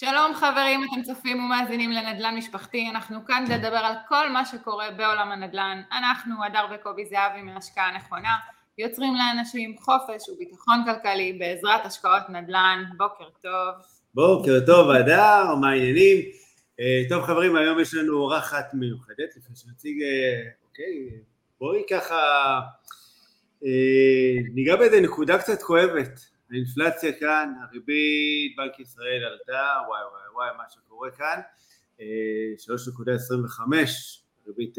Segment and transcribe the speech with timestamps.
[0.00, 5.32] שלום חברים, אתם צופים ומאזינים לנדל"ן משפחתי, אנחנו כאן לדבר על כל מה שקורה בעולם
[5.32, 5.82] הנדל"ן.
[5.92, 8.36] אנחנו, הדר וקובי זהבי מהשקעה נכונה,
[8.78, 12.84] יוצרים לאנשים חופש וביטחון כלכלי בעזרת השקעות נדל"ן.
[12.96, 13.74] בוקר טוב.
[14.14, 16.16] בוקר טוב, הדר, מה העניינים?
[16.80, 21.08] אה, טוב חברים, היום יש לנו אורחת מיוחדת, לפני שנציג, אה, אוקיי,
[21.60, 22.16] בואי ככה
[23.64, 26.37] אה, ניגע באיזה נקודה קצת כואבת.
[26.50, 31.40] האינפלציה כאן, הריבית, בנק ישראל עלתה, וואי וואי וואי מה שקורה כאן,
[31.98, 32.00] 3.25
[34.46, 34.78] ריבית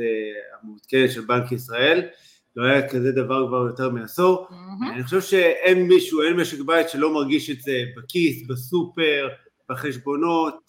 [0.61, 2.07] המעודכנת של בנק ישראל,
[2.55, 4.93] לא היה כזה דבר כבר יותר מעשור, mm-hmm.
[4.93, 9.27] אני חושב שאין מישהו, אין משק בית שלא מרגיש את זה בכיס, בסופר,
[9.69, 10.67] בחשבונות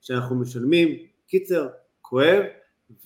[0.00, 1.68] שאנחנו משלמים, קיצר,
[2.00, 2.42] כואב,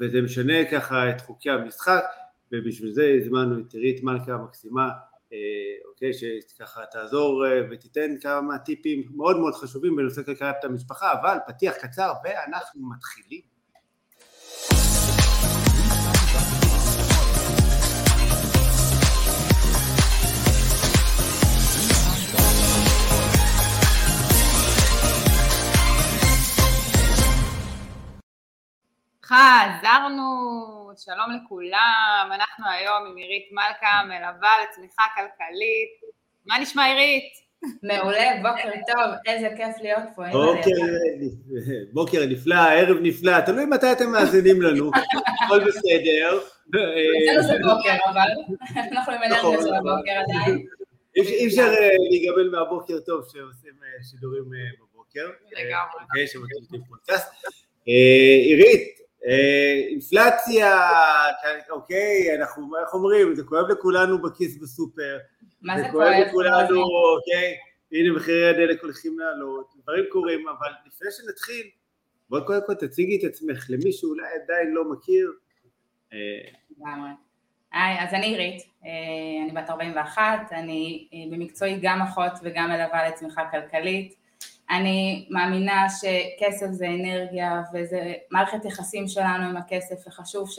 [0.00, 2.04] וזה משנה ככה את חוקי המשחק,
[2.52, 5.07] ובשביל זה הזמנו את עירית מלכה המקסימה, אה,
[5.88, 11.74] אוקיי, שככה תעזור אה, ותיתן כמה טיפים מאוד מאוד חשובים בנושא כלכלת המשפחה, אבל פתיח
[11.74, 13.57] קצר ואנחנו מתחילים.
[29.28, 30.24] חזרנו,
[30.96, 36.12] שלום לכולם, אנחנו היום עם עירית מלכה, מלווה לצמיחה כלכלית.
[36.46, 37.32] מה נשמע עירית?
[37.82, 40.22] מעולה, בוקר טוב, איזה כיף להיות פה.
[40.32, 40.70] בוקר,
[41.92, 44.90] בוקר נפלא, ערב נפלא, תלוי מתי אתם מאזינים לנו,
[45.44, 46.38] הכל בסדר.
[46.68, 48.28] אצלנו זה בוקר, אבל
[48.92, 50.66] אנחנו עם אנרגיה נכון, של הבוקר עדיין.
[51.16, 55.30] אי אפשר אה, להיגבל מהבוקר טוב שעושים אה, שידורים אה, בבוקר.
[55.52, 56.02] לגמרי.
[56.02, 57.28] אוקיי, שמקליטים פודקאסט.
[57.84, 58.97] עירית,
[59.90, 60.80] אינפלציה,
[61.70, 65.18] אוקיי, אנחנו, איך אומרים, זה כואב לכולנו בכיס בסופר.
[65.62, 65.92] מה זה כואב?
[65.92, 66.82] זה כואב לכולנו,
[67.16, 67.56] אוקיי,
[67.92, 71.66] הנה מחירי הדלק הולכים לעלות, דברים קורים, אבל לפני שנתחיל,
[72.30, 75.32] בואי קודם כל תציגי את עצמך למי שאולי עדיין לא מכיר.
[76.12, 76.18] אה,
[76.70, 77.10] לגמרי.
[77.72, 78.90] היי, אז אני עירית, אה,
[79.44, 84.17] אני בת 41, אני במקצועי גם אחות וגם מלווה לצמיחה כלכלית.
[84.70, 90.58] אני מאמינה שכסף זה אנרגיה וזה מערכת יחסים שלנו עם הכסף וחשוב ש...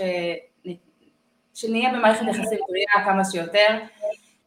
[1.53, 3.79] שנהיה במערכת יחסים בריאה כמה שיותר.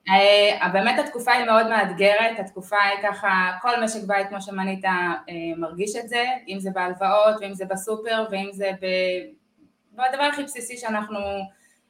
[0.09, 4.91] אה, באמת התקופה היא מאוד מאתגרת, התקופה היא ככה, כל משק בית כמו שמנית אה,
[5.56, 8.87] מרגיש את זה, אם זה בהלוואות ואם זה בסופר ואם זה ב...
[9.93, 11.19] בדבר הכי בסיסי שאנחנו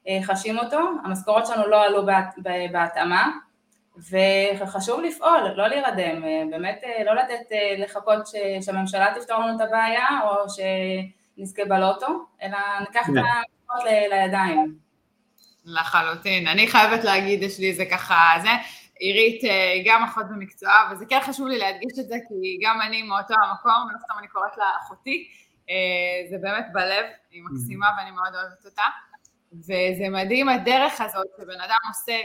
[0.08, 2.06] אה, חשים אותו, המשכורות שלנו לא עלו
[2.72, 3.30] בהתאמה,
[3.96, 8.26] וחשוב לפעול, לא להירדם, באמת אה, לא לתת אה, לחכות
[8.62, 12.06] שהממשלה תפתור לנו את הבעיה או שנזכה בלוטו,
[12.42, 14.76] אלא ניקח את המקומות לידיים.
[15.64, 16.46] לחלוטין.
[16.46, 18.48] אני חייבת להגיד, יש לי איזה ככה, זה,
[18.98, 22.80] עירית אה, היא גם אחות במקצועה, וזה כן חשוב לי להדגיש את זה, כי גם
[22.80, 25.28] אני מאותו המקום, ולא סתם אני קוראת לה אחותי,
[26.30, 28.82] זה באמת בלב, היא מקסימה ואני מאוד אוהבת אותה,
[29.52, 32.18] וזה מדהים הדרך הזאת שבן אדם עושה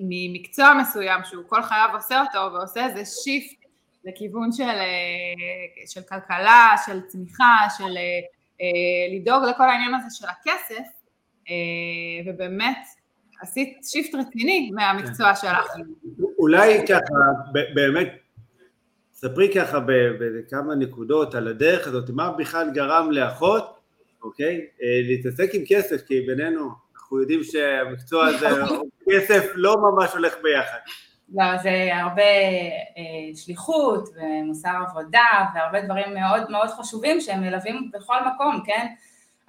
[0.00, 3.62] ממקצוע מסוים שהוא כל חייו עושה אותו ועושה איזה shift
[4.04, 7.96] לכיוון של, אה, של כלכלה, של צמיחה, של
[8.60, 10.88] אה, לדאוג לכל העניין הזה של הכסף,
[11.50, 11.54] אה,
[12.26, 12.78] ובאמת
[13.42, 15.40] עשית shift רציני מהמקצוע כן.
[15.40, 15.66] שלך.
[16.38, 17.14] אולי ככה,
[17.74, 18.08] באמת,
[19.12, 19.80] ספרי ככה
[20.20, 23.78] בכמה נקודות על הדרך הזאת, מה בכלל גרם לאחות,
[24.22, 24.66] אוקיי,
[25.08, 26.70] להתעסק עם כסף, כי בינינו,
[27.12, 28.48] אנחנו יודעים שהמקצוע הזה
[29.10, 30.78] כסף לא ממש הולך ביחד.
[31.34, 38.16] לא, זה הרבה אה, שליחות ומוסר עבודה והרבה דברים מאוד מאוד חשובים שהם מלווים בכל
[38.34, 38.86] מקום, כן?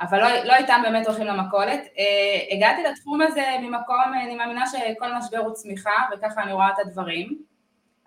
[0.02, 1.82] אבל לא, לא איתם באמת הולכים למכולת.
[2.00, 6.80] אה, הגעתי לתחום הזה ממקום, אני מאמינה שכל משבר הוא צמיחה וככה אני רואה את
[6.80, 7.38] הדברים.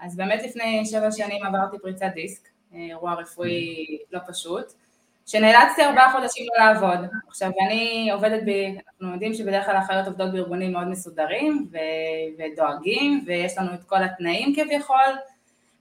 [0.00, 4.85] אז באמת לפני שבע שנים עברתי פריצת דיסק, אה, אירוע רפואי לא פשוט.
[5.26, 7.09] שנאלצתי ארבעה חודשים לא לעבוד.
[7.28, 8.50] עכשיו, אני עובדת ב...
[8.50, 11.76] אנחנו יודעים שבדרך כלל אחיות עובדות בארגונים מאוד מסודרים ו...
[12.38, 15.16] ודואגים, ויש לנו את כל התנאים כביכול,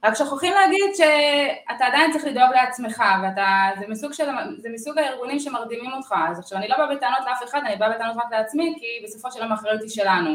[0.04, 4.24] רק שוכחים להגיד שאתה עדיין צריך לדאוג לעצמך, ואתה, זה מסוג, של,
[4.58, 7.90] זה מסוג הארגונים שמרדימים אותך, אז עכשיו אני לא באה בטענות לאף אחד, אני באה
[7.90, 10.30] בטענות רק לעצמי, כי בסופו של יום האחריות היא שלנו,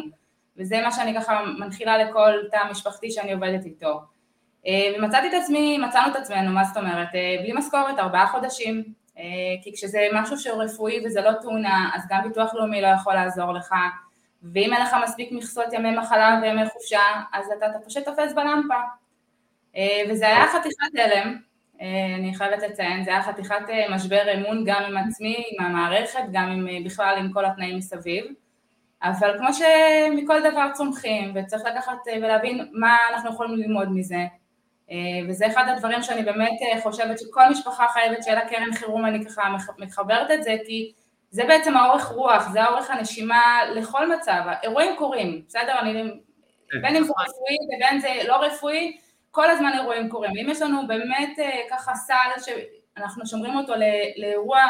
[0.58, 4.02] וזה מה שאני ככה מנחילה לכל תא משפחתי שאני עובדת איתו.
[4.68, 8.84] אה, ומצאתי את עצמי, מצאנו את עצמנו, מה זאת אומרת, אה, בלי משכורת, ארבעה חודשים,
[9.64, 13.52] כי כשזה משהו שהוא רפואי וזה לא תאונה, אז גם ביטוח לאומי לא יכול לעזור
[13.52, 13.74] לך,
[14.44, 17.00] ואם אין לך מספיק מכסות ימי מחלה וימי חופשה,
[17.34, 18.80] אז אתה, אתה פשוט תופס בלמפה.
[19.76, 21.38] אה, וזה היה חתיכת הלם,
[21.82, 26.50] אה, אני חייבת לציין, זה היה חתיכת משבר אמון גם עם עצמי, עם המערכת, גם
[26.50, 28.26] עם, בכלל עם כל התנאים מסביב.
[29.04, 34.26] אבל כמו שמכל דבר צומחים, וצריך לקחת ולהבין מה אנחנו יכולים ללמוד מזה,
[35.30, 39.42] וזה אחד הדברים שאני באמת חושבת שכל משפחה חייבת שיהיה לה קרן חירום, אני ככה
[39.78, 40.92] מחברת את זה, כי
[41.30, 45.80] זה בעצם האורך רוח, זה האורך הנשימה לכל מצב, אירועים קורים, בסדר?
[45.80, 46.04] אני,
[46.72, 46.82] כן.
[46.82, 48.98] בין אם זה רפואי ובין זה לא רפואי,
[49.32, 50.32] כל הזמן אירועים קורים.
[50.42, 51.38] אם יש לנו באמת
[51.70, 52.14] ככה סל
[52.96, 53.74] שאנחנו שומרים אותו
[54.18, 54.62] לאירוע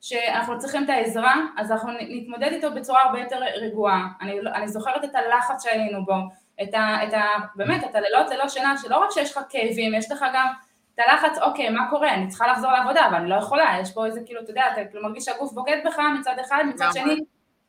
[0.00, 4.08] שאנחנו צריכים את העזרה, אז אנחנו נתמודד איתו בצורה הרבה יותר רגועה.
[4.20, 6.14] אני, לא, אני זוכרת את הלחץ שהיינו בו,
[6.62, 7.22] את ה, את ה...
[7.54, 10.46] באמת, את הלילות ללא שינה, שלא רק שיש לך כאבים, יש לך גם
[10.94, 12.14] את הלחץ, אוקיי, מה קורה?
[12.14, 14.84] אני צריכה לחזור לעבודה, אבל אני לא יכולה, יש פה איזה, כאילו, אתה יודע, אתה
[14.90, 17.20] כאילו מרגיש שהגוף בוגד בך מצד אחד, מצד שני,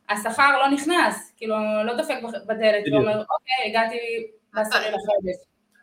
[0.10, 1.56] השכר לא נכנס, כאילו,
[1.86, 2.18] לא דופק
[2.48, 3.98] בדלת ואומר, אוקיי, הגעתי
[4.54, 5.36] לעשירי לחודש.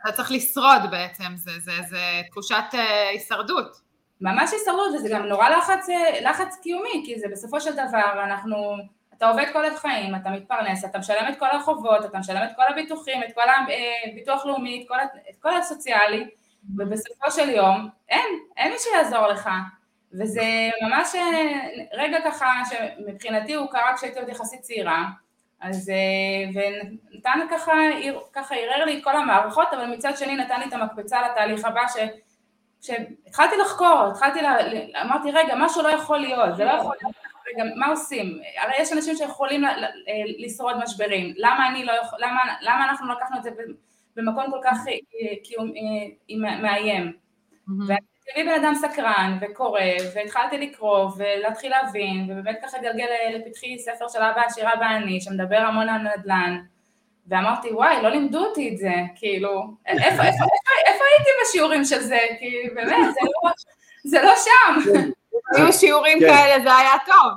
[0.02, 2.00] אתה צריך לשרוד בעצם, זה, זה, זה
[2.30, 3.76] תחושת אה, הישרדות.
[4.20, 5.86] ממש הישרדות, וזה גם נורא לחץ,
[6.22, 8.76] לחץ קיומי, כי זה בסופו של דבר, אנחנו,
[9.22, 12.62] אתה עובד כל החיים, אתה מתפרנס, אתה משלם את כל החובות, אתה משלם את כל
[12.68, 13.40] הביטוחים, את כל
[14.08, 14.94] הביטוח אה, לאומי, את כל,
[15.30, 16.28] את כל הסוציאלי,
[16.76, 18.26] ובסופו של יום, אין,
[18.56, 19.50] אין מי שיעזור לך.
[20.20, 20.42] וזה
[20.82, 25.04] ממש אה, רגע ככה, שמבחינתי הוא קרה כשהייתי עוד יחסית צעירה,
[25.60, 26.50] אז, אה,
[27.12, 27.72] ונתן ככה,
[28.32, 31.82] ככה ערער לי את כל המערכות, אבל מצד שני נתן לי את המקפצה לתהליך הבא,
[31.88, 31.96] ש...
[32.82, 34.56] כשהתחלתי לחקור, התחלתי, לה,
[35.02, 37.11] אמרתי רגע, משהו לא יכול להיות, זה לא יכול להיות,
[37.52, 38.40] רגע, מה עושים?
[38.62, 39.62] הרי יש אנשים שיכולים
[40.38, 43.50] לשרוד משברים, למה אני לא יכול, למה, למה אנחנו לא לקחנו את זה
[44.16, 44.94] במקום כל כך אה,
[46.46, 47.12] אה, מאיים?
[47.86, 49.80] ואני בן אדם סקרן וקורא,
[50.14, 55.88] והתחלתי לקרוא ולהתחיל להבין, ובאמת ככה גלגל לפתחי ספר של אבא עשירה ואני, שמדבר המון
[55.88, 56.58] על נדל"ן,
[57.26, 60.44] ואמרתי, וואי, לא לימדו אותי את זה, כאילו, איפה, איפה, איפה,
[60.86, 62.18] איפה הייתי בשיעורים של זה?
[62.38, 63.50] כי באמת, זה לא,
[64.04, 64.90] זה לא שם.
[65.56, 66.26] היו שיעורים כן.
[66.26, 67.32] כאלה, זה היה טוב.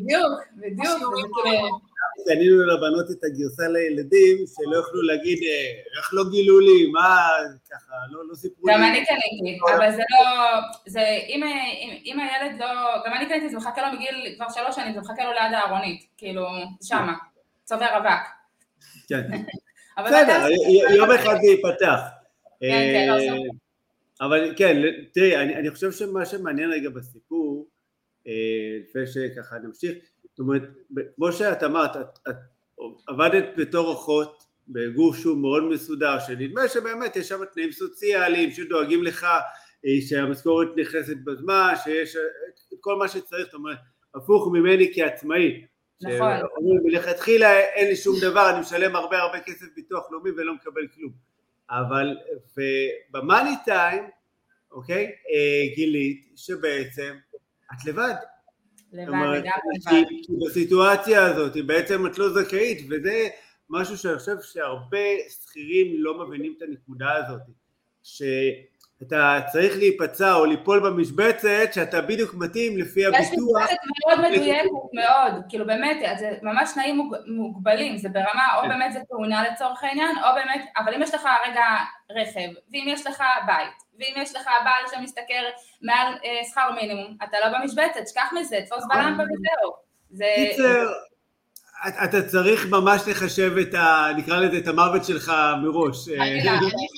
[0.00, 1.88] בדיוק, בדיוק.
[2.26, 7.28] קנינו לבנות את הגרסה לילדים, שלא יוכלו להגיד, אה, איך לא גילו לי, מה,
[7.70, 8.74] ככה, לא, לא סיפרו לי.
[8.74, 11.42] גם אני קניתי, אבל זה לא, זה, אם,
[12.04, 12.66] אם הילד לא,
[13.06, 16.06] גם אני קניתי, זה מחכה לו מגיל כבר שלוש שנים, זה מחכה לו ליד הארונית,
[16.16, 16.46] כאילו,
[16.82, 17.14] שמה,
[17.64, 18.22] צובר אבק.
[19.08, 19.22] כן.
[20.06, 20.46] בסדר,
[20.96, 22.00] יום אחד זה ייפתח.
[22.60, 23.36] כן, כן, לא אה,
[24.20, 24.82] אבל כן,
[25.12, 27.68] תראי, אני חושב שמה שמעניין רגע בסיפור,
[28.26, 28.32] אה,
[28.82, 29.94] לפני שככה נמשיך,
[30.30, 30.62] זאת אומרת,
[31.16, 31.96] כמו שאת אמרת,
[32.28, 32.36] את
[33.06, 39.24] עבדת בתור אחות בגוף שהוא מאוד מסודר, שנדמה שבאמת יש שם תנאים סוציאליים שדואגים לך
[39.84, 42.16] אה, שהמשכורת נכנסת בזמן, שיש
[42.72, 43.78] את כל מה שצריך, זאת אומרת,
[44.14, 45.64] הפוך ממני כעצמאי,
[46.02, 46.32] נכון.
[46.38, 50.86] שאומרים מלכתחילה אין לי שום דבר, אני משלם הרבה הרבה כסף ביטוח לאומי ולא מקבל
[50.94, 51.12] כלום.
[51.70, 52.16] אבל
[53.10, 54.02] במאני טיים,
[54.72, 57.16] אוקיי, אה, גילית שבעצם
[57.72, 58.14] את לבד.
[58.92, 59.48] לבד, לגמרי לבד.
[59.82, 63.28] כי בסיטואציה הזאת בעצם את לא זכאית, וזה
[63.70, 67.40] משהו שאני חושב שהרבה שכירים לא מבינים את הנקודה הזאת.
[68.02, 68.22] ש...
[69.02, 73.22] אתה צריך להיפצע או ליפול במשבצת שאתה בדיוק מתאים לפי הביטוח.
[73.22, 78.68] יש משבצת מאוד מדויקת מאוד, כאילו באמת, זה ממש תנאים מוגבלים, זה ברמה, או כן.
[78.68, 81.64] באמת זה תאונה לצורך העניין, או באמת, אבל אם יש לך רגע
[82.10, 85.44] רכב, ואם יש לך בית, ואם יש לך בעל שמשתכר
[85.82, 89.02] מעל אה, שכר מינימום, אתה לא במשבצת, שכח מזה, תפוס נכון.
[89.02, 89.72] בלמפה וזהו.
[90.34, 90.92] קיצר,
[91.86, 94.06] אתה צריך ממש לחשב את ה...
[94.16, 95.32] נקרא לזה את המוות שלך
[95.62, 96.08] מראש.
[96.08, 96.40] אני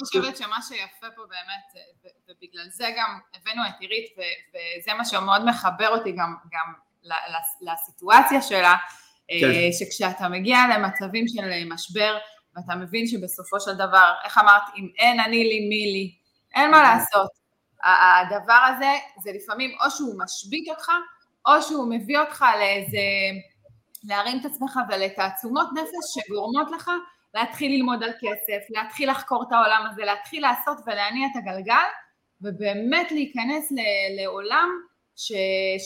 [0.05, 1.85] חושבת שמה שיפה פה באמת,
[2.29, 4.07] ובגלל זה גם הבאנו את עירית,
[4.49, 6.73] וזה מה שמאוד מחבר אותי גם, גם
[7.61, 8.77] לסיטואציה שלה,
[9.29, 9.53] כן.
[9.79, 12.19] שכשאתה מגיע למצבים של משבר,
[12.57, 16.15] ואתה מבין שבסופו של דבר, איך אמרת, אם אין אני לי מי לי,
[16.55, 17.31] אין מה לעשות.
[17.85, 18.91] הדבר הזה,
[19.23, 20.91] זה לפעמים או שהוא משבית אותך,
[21.47, 22.99] או שהוא מביא אותך לאיזה...
[24.05, 26.91] להרים את עצמך ולתעצומות נפש שגורמות לך
[27.35, 31.89] להתחיל ללמוד על כסף, להתחיל לחקור את העולם הזה, להתחיל לעשות ולהניע את הגלגל,
[32.41, 33.73] ובאמת להיכנס
[34.17, 34.69] לעולם
[35.17, 35.33] ש,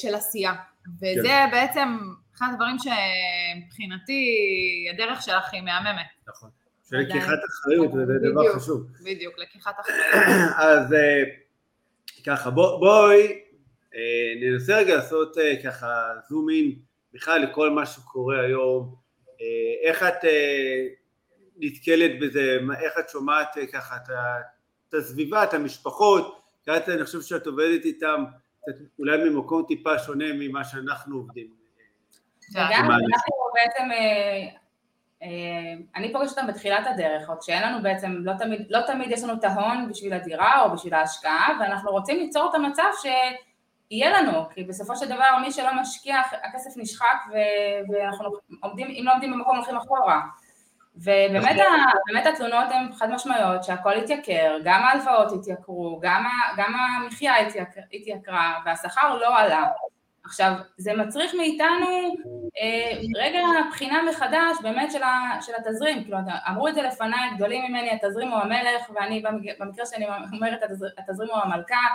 [0.03, 0.55] של עשייה.
[1.01, 1.49] וזה כן.
[1.53, 1.99] בעצם
[2.37, 4.25] אחד הדברים שמבחינתי
[4.93, 6.07] הדרך שלך היא מהממת.
[6.29, 6.51] נכון.
[6.91, 8.87] של לקיחת אחריות, זה דבר חשוב.
[9.05, 10.05] בדיוק, לקיחת אחריות.
[10.69, 11.23] אז אה,
[12.27, 13.41] ככה, בואי
[13.95, 14.01] אה,
[14.41, 15.87] ננסה רגע לעשות אה, ככה
[16.29, 16.75] זום אין
[17.15, 18.95] בכלל לכל מה שקורה היום,
[19.41, 20.87] אה, איך את אה,
[21.57, 23.97] נתקלת בזה, איך את שומעת אה, ככה
[24.89, 28.25] את הסביבה, את המשפחות, כי אני חושב שאת עובדת איתם
[28.99, 31.47] אולי ממקום טיפה שונה ממה שאנחנו עובדים.
[32.51, 33.89] וגם אנחנו בעצם,
[35.97, 39.33] אני פוגשת אותם בתחילת הדרך, עוד שאין לנו בעצם, לא תמיד, לא תמיד יש לנו
[39.33, 43.07] את ההון בשביל הדירה או בשביל ההשקעה, ואנחנו רוצים ליצור את המצב ש...
[43.91, 47.17] יהיה לנו, כי בסופו של דבר מי שלא משקיע, הכסף נשחק
[47.93, 50.21] ואנחנו עומדים, אם לא עומדים במקום הולכים אחורה.
[50.97, 52.33] ובאמת נכון.
[52.33, 56.25] התלונות הן חד משמעיות שהכל התייקר, גם ההלוואות התייקרו, גם,
[56.57, 57.35] גם המחיה
[57.93, 59.65] התייקרה והשכר לא עלה.
[60.25, 62.15] עכשיו, זה מצריך מאיתנו
[62.61, 67.65] אה, רגע בחינה מחדש באמת של, ה, של התזרים, כאילו אמרו את זה לפניי, גדולים
[67.65, 69.23] ממני, התזרים הוא המלך, ואני
[69.59, 70.61] במקרה שאני אומרת
[70.99, 71.87] התזרים הוא המלכה,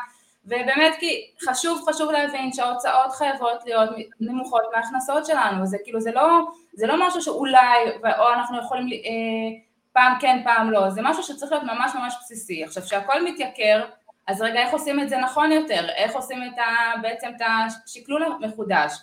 [0.50, 3.90] ובאמת כי חשוב חשוב להבין שההוצאות חייבות להיות
[4.20, 6.40] נמוכות מההכנסות שלנו, זה כאילו זה לא,
[6.74, 7.78] זה לא משהו שאולי,
[8.20, 9.60] או אנחנו יכולים אה,
[9.94, 12.64] פעם כן פעם לא, זה משהו שצריך להיות ממש ממש בסיסי.
[12.64, 13.86] עכשיו שהכל מתייקר,
[14.28, 17.42] אז רגע איך עושים את זה נכון יותר, איך עושים את ה, בעצם את
[17.86, 18.94] השקלול המחודש,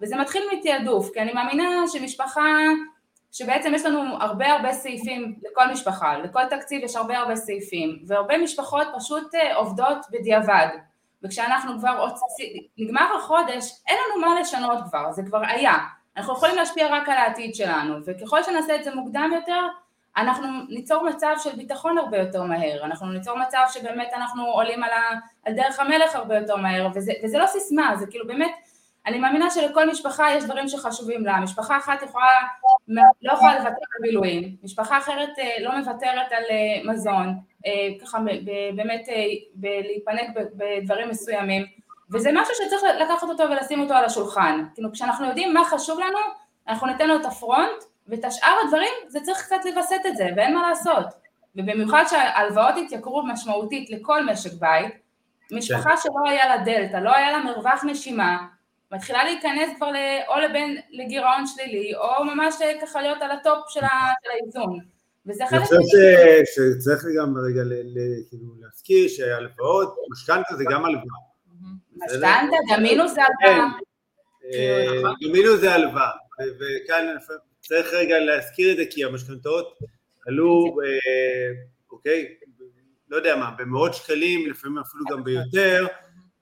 [0.00, 2.50] וזה מתחיל מתעדוף, כי אני מאמינה שמשפחה,
[3.32, 8.38] שבעצם יש לנו הרבה הרבה סעיפים לכל משפחה, לכל תקציב יש הרבה הרבה סעיפים, והרבה
[8.38, 10.68] משפחות פשוט אה, עובדות בדיעבד,
[11.24, 12.08] וכשאנחנו כבר,
[12.78, 15.74] נגמר החודש, אין לנו מה לשנות כבר, זה כבר היה,
[16.16, 19.60] אנחנו יכולים להשפיע רק על העתיד שלנו, וככל שנעשה את זה מוקדם יותר,
[20.16, 24.90] אנחנו ניצור מצב של ביטחון הרבה יותר מהר, אנחנו ניצור מצב שבאמת אנחנו עולים על,
[24.90, 25.10] ה,
[25.44, 28.52] על דרך המלך הרבה יותר מהר, וזה, וזה לא סיסמה, זה כאילו באמת,
[29.06, 32.26] אני מאמינה שלכל משפחה יש דברים שחשובים לה, משפחה אחת יכולה,
[33.22, 38.18] לא יכולה לוותר על בילויים, משפחה אחרת אה, לא מוותרת על אה, מזון, אה, ככה
[38.76, 39.08] באמת
[39.62, 41.66] להתפנק בדברים מסוימים,
[42.12, 46.18] וזה משהו שצריך לקחת אותו ולשים אותו על השולחן, כאילו כשאנחנו יודעים מה חשוב לנו,
[46.68, 50.54] אנחנו ניתן לו את הפרונט, ואת השאר הדברים זה צריך קצת לווסת את זה ואין
[50.54, 51.06] מה לעשות.
[51.56, 54.94] ובמיוחד שההלוואות התייקרו משמעותית לכל משק בית.
[55.52, 55.96] משפחה כן.
[55.96, 58.38] שלא היה לה דלתא, לא היה לה מרווח נשימה
[58.92, 59.90] מתחילה להיכנס כבר
[60.28, 64.78] או לבין לגירעון שלילי או ממש ככה להיות על ה top של האיזון
[65.26, 65.60] וזה חלק...
[65.60, 65.78] אני חושב
[66.54, 67.62] שצריך גם רגע
[68.28, 71.04] כאילו להזכיר שהלוואות, משכנתא זה גם הלוואה.
[71.96, 73.68] משכנתא, גם מינוס זה הלוואה.
[74.52, 74.58] כן.
[74.58, 76.10] אה, גם מינוס זה הלוואה,
[76.58, 77.06] וכאן
[77.60, 79.78] צריך רגע להזכיר את זה כי המשכנתאות
[80.26, 81.62] עלו, אה,
[81.92, 82.34] אוקיי,
[83.08, 85.86] לא יודע מה, במאות שקלים, לפעמים אפילו גם ביותר,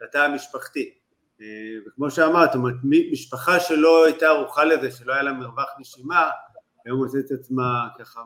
[0.01, 0.95] לתא המשפחתי.
[1.43, 1.49] אה,
[1.87, 2.75] וכמו שאמרת, זאת אומרת,
[3.13, 6.31] משפחה שלא הייתה ערוכה לזה, שלא היה לה מרווח נשימה,
[6.87, 8.21] היום מוצאת את עצמה ככה,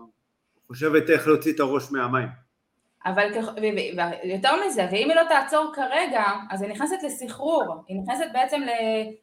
[0.67, 2.29] חושבת איך להוציא את הראש מהמים.
[3.07, 3.33] אבל
[4.25, 8.61] יותר מזה, ואם היא לא תעצור כרגע, אז היא נכנסת לסחרור, היא נכנסת בעצם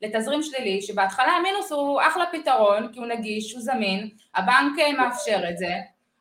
[0.02, 5.58] לתזרים שלילי, שבהתחלה המינוס הוא אחלה פתרון, כי הוא נגיש, הוא זמין, הבנק מאפשר את
[5.58, 5.74] זה,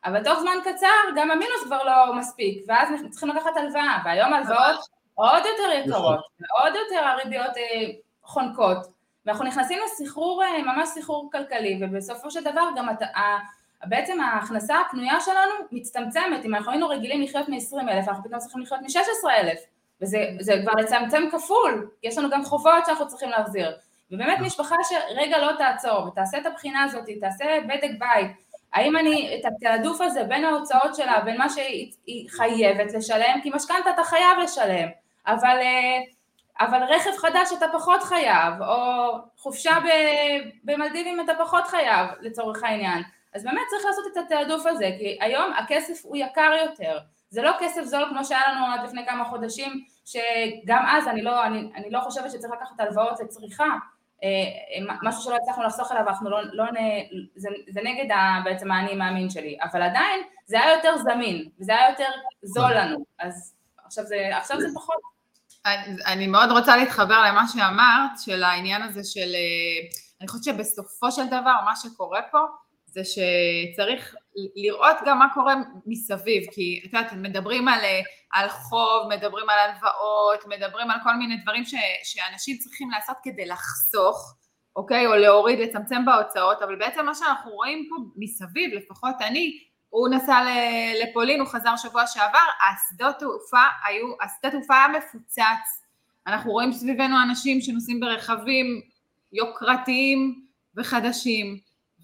[0.04, 0.86] אבל תוך זמן קצר
[1.16, 4.80] גם המינוס כבר לא מספיק, ואז צריכים לקחת הלוואה, והיום הלוואות
[5.14, 7.90] עוד יותר יקרות, ועוד יותר הריביות אה,
[8.22, 8.78] חונקות,
[9.26, 12.88] ואנחנו נכנסים לסחרור, אה, ממש סחרור כלכלי, ובסופו של דבר גם
[13.84, 18.62] בעצם ההכנסה הפנויה שלנו מצטמצמת, אם אנחנו היינו רגילים לחיות מ-20 אלף, אנחנו פתאום צריכים
[18.62, 19.58] לחיות מ-16 אלף,
[20.00, 23.70] וזה כבר לצמצם כפול, יש לנו גם חובות שאנחנו צריכים להחזיר.
[24.10, 28.30] ובאמת משפחה שרגע לא תעצור ותעשה את הבחינה הזאת, תעשה בדק בית,
[28.72, 33.90] האם אני, את התעדוף הזה בין ההוצאות שלה, בין מה שהיא חייבת לשלם, כי משכנתה
[33.90, 34.88] אתה חייב לשלם,
[35.26, 35.98] אבל, אה,
[36.60, 39.76] אבל רכב חדש אתה פחות חייב, או חופשה
[40.64, 43.02] במלדיבים אתה פחות חייב לצורך העניין.
[43.34, 46.98] אז באמת צריך לעשות את התעדוף הזה, כי היום הכסף הוא יקר יותר,
[47.30, 51.44] זה לא כסף זול כמו שהיה לנו עד לפני כמה חודשים, שגם אז אני לא,
[51.44, 53.68] אני, אני לא חושבת שצריך לקחת הלוואות לצריכה,
[54.24, 54.28] אה,
[55.02, 56.76] משהו שלא הצלחנו לחסוך אליו, אנחנו לא, לא נ...
[57.36, 61.72] זה, זה נגד ה, בעצם האני מאמין שלי, אבל עדיין זה היה יותר זמין, וזה
[61.72, 62.08] היה יותר
[62.42, 65.11] זול לנו, אז עכשיו זה, עכשיו זה פחות.
[65.66, 69.88] אני, אני מאוד רוצה להתחבר למה שאמרת, של העניין הזה של, אה,
[70.20, 72.38] אני חושבת שבסופו של דבר מה שקורה פה,
[72.86, 74.14] זה שצריך
[74.56, 75.54] לראות גם מה קורה
[75.86, 77.80] מסביב, כי את יודעת, מדברים על,
[78.32, 83.46] על חוב, מדברים על הלוואות, מדברים על כל מיני דברים ש, שאנשים צריכים לעשות כדי
[83.46, 84.34] לחסוך,
[84.76, 89.58] אוקיי, או להוריד, לצמצם בהוצאות, אבל בעצם מה שאנחנו רואים פה מסביב, לפחות אני,
[89.92, 90.40] הוא נסע
[91.02, 92.38] לפולין, הוא חזר שבוע שעבר,
[92.70, 95.82] השדות תעופה היו, השדה תעופה היה מפוצץ,
[96.26, 98.80] אנחנו רואים סביבנו אנשים שנוסעים ברכבים
[99.32, 100.44] יוקרתיים
[100.76, 101.58] וחדשים,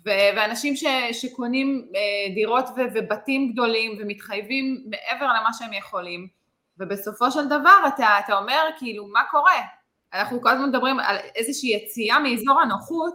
[0.05, 6.29] ואנשים ש, שקונים אה, דירות ו, ובתים גדולים ומתחייבים מעבר למה שהם יכולים,
[6.79, 9.63] ובסופו של דבר אתה, אתה אומר כאילו מה קורה?
[10.15, 13.15] אנחנו כל הזמן מדברים על איזושהי יציאה מאזור הנוחות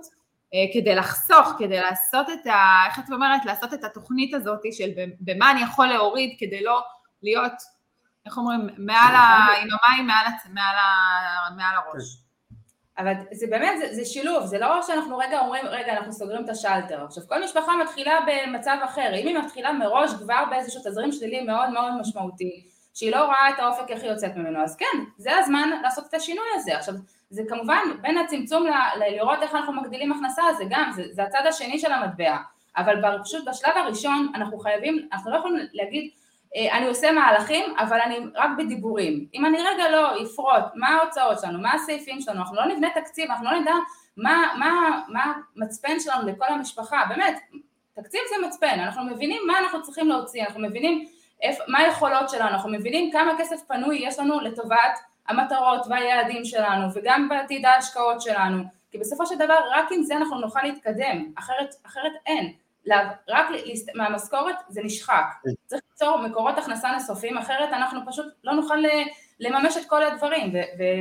[0.73, 2.85] כדי לחסוך, כדי לעשות את ה...
[2.87, 3.45] איך את אומרת?
[3.45, 6.81] לעשות את התוכנית הזאת של במה אני יכול להוריד כדי לא
[7.23, 7.53] להיות,
[8.25, 8.69] איך אומרים?
[8.77, 9.47] מעל ה...
[9.61, 10.75] עם המים מעל, מעל,
[11.55, 12.23] מעל הראש.
[12.97, 16.49] אבל זה באמת, זה, זה שילוב, זה לא שאנחנו רגע אומרים, רגע, אנחנו סוגרים את
[16.49, 17.05] השלטר.
[17.05, 21.69] עכשיו, כל משפחה מתחילה במצב אחר, אם היא מתחילה מראש כבר באיזשהו תזרים שלילי מאוד
[21.69, 25.69] מאוד משמעותי, שהיא לא רואה את האופק איך היא יוצאת ממנו, אז כן, זה הזמן
[25.81, 26.77] לעשות את השינוי הזה.
[26.77, 26.93] עכשיו,
[27.33, 31.45] זה כמובן בין הצמצום ל, לראות איך אנחנו מגדילים הכנסה, זה גם, זה, זה הצד
[31.47, 32.37] השני של המטבע.
[32.77, 36.11] אבל פשוט בשלב הראשון אנחנו חייבים, אנחנו לא יכולים להגיד
[36.55, 39.25] אה, אני עושה מהלכים, אבל אני רק בדיבורים.
[39.33, 43.31] אם אני רגע לא אפרוט מה ההוצאות שלנו, מה הסעיפים שלנו, אנחנו לא נבנה תקציב,
[43.31, 43.73] אנחנו לא נדע
[44.17, 44.53] מה,
[45.07, 47.39] מה המצפן שלנו לכל המשפחה, באמת,
[47.93, 51.05] תקציב זה מצפן, אנחנו מבינים מה אנחנו צריכים להוציא, אנחנו מבינים
[51.41, 56.87] איפ, מה היכולות שלנו, אנחנו מבינים כמה כסף פנוי יש לנו לטובת המטרות והיעדים שלנו,
[56.93, 61.75] וגם בעתיד ההשקעות שלנו, כי בסופו של דבר רק עם זה אנחנו נוכל להתקדם, אחרת,
[61.85, 62.53] אחרת אין.
[63.29, 63.47] רק
[63.95, 65.25] מהמשכורת זה נשחק.
[65.43, 65.49] כן.
[65.65, 68.77] צריך ליצור מקורות הכנסה נוספים, אחרת אנחנו פשוט לא נוכל
[69.39, 70.53] לממש את כל הדברים,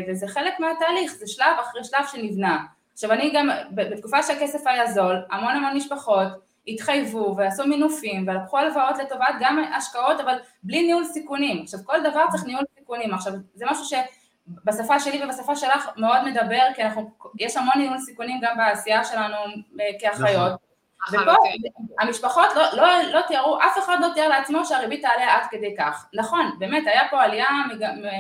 [0.08, 2.64] וזה חלק מהתהליך, זה שלב אחרי שלב שנבנה.
[2.92, 6.28] עכשיו אני גם, בתקופה שהכסף היה זול, המון המון משפחות
[6.68, 11.62] התחייבו ועשו מינופים ולקחו הלוואות לטובת גם השקעות, אבל בלי ניהול סיכונים.
[11.62, 13.14] עכשיו כל דבר צריך ניהול סיכונים.
[13.14, 18.40] עכשיו זה משהו שבשפה שלי ובשפה שלך מאוד מדבר, כי אנחנו, יש המון ניהול סיכונים
[18.42, 19.36] גם בעשייה שלנו
[19.80, 20.52] אה, כאחיות.
[20.52, 21.22] נכון.
[21.22, 21.32] ופה
[22.00, 26.06] המשפחות לא, לא, לא תיארו, אף אחד לא תיאר לעצמו שהריבית תעלה עד כדי כך.
[26.14, 27.48] נכון, באמת היה פה עלייה,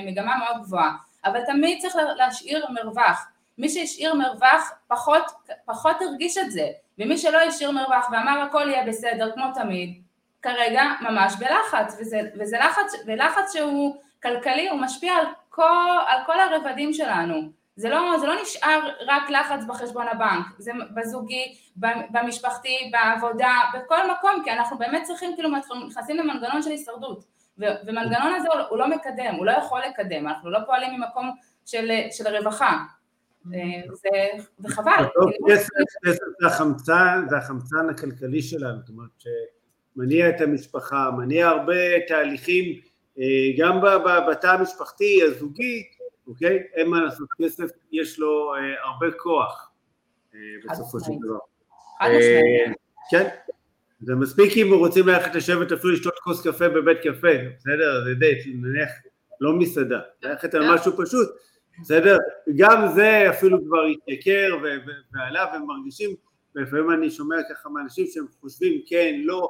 [0.06, 0.92] מגמה מאוד גבוהה,
[1.24, 3.26] אבל תמיד צריך להשאיר מרווח.
[3.58, 5.24] מי שהשאיר מרווח פחות,
[5.64, 6.66] פחות הרגיש את זה,
[6.98, 10.02] ומי שלא השאיר מרווח ואמר הכל יהיה בסדר כמו תמיד,
[10.42, 16.40] כרגע ממש בלחץ, וזה, וזה לחץ, ולחץ שהוא כלכלי, הוא משפיע על כל, על כל
[16.40, 17.62] הרבדים שלנו.
[17.76, 21.54] זה לא, זה לא נשאר רק לחץ בחשבון הבנק, זה בזוגי,
[22.10, 27.24] במשפחתי, בעבודה, בכל מקום, כי אנחנו באמת צריכים, כאילו, אנחנו נכנסים למנגנון של הישרדות,
[27.58, 31.30] ומנגנון הזה הוא לא מקדם, הוא לא יכול לקדם, אנחנו לא פועלים ממקום
[31.66, 32.78] של, של רווחה,
[33.44, 34.08] זה,
[34.60, 35.04] וחבל.
[35.48, 35.68] כסף
[36.40, 42.91] זה החמצן, זה החמצן הכלכלי שלנו, זאת אומרת שמניע את המשפחה, מניע הרבה תהליכים, אה,
[43.58, 43.80] גם
[44.30, 45.82] בתא המשפחתי, הזוגי,
[46.26, 46.62] אוקיי?
[46.74, 49.70] אין מה לעשות, כסף יש לו אה, הרבה כוח
[50.34, 51.38] אה, בסופו של דבר.
[52.02, 52.72] אה,
[53.10, 53.28] כן,
[54.00, 58.04] זה מספיק אם רוצים ללכת לשבת אפילו לשתות כוס קפה בבית קפה, בסדר?
[58.04, 58.90] זה די, נניח
[59.40, 61.28] לא מסעדה, ללכת על משהו פשוט,
[61.80, 62.16] בסדר?
[62.56, 64.58] גם זה אפילו כבר התייקר
[65.14, 66.10] ועלה והם מרגישים,
[66.54, 69.48] ולפעמים אני שומע ככה מאנשים שהם חושבים כן, לא,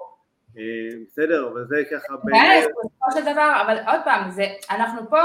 [1.06, 2.14] בסדר, אבל זה ככה...
[2.16, 4.30] בסופו של דבר, אבל עוד פעם,
[4.70, 5.22] אנחנו פה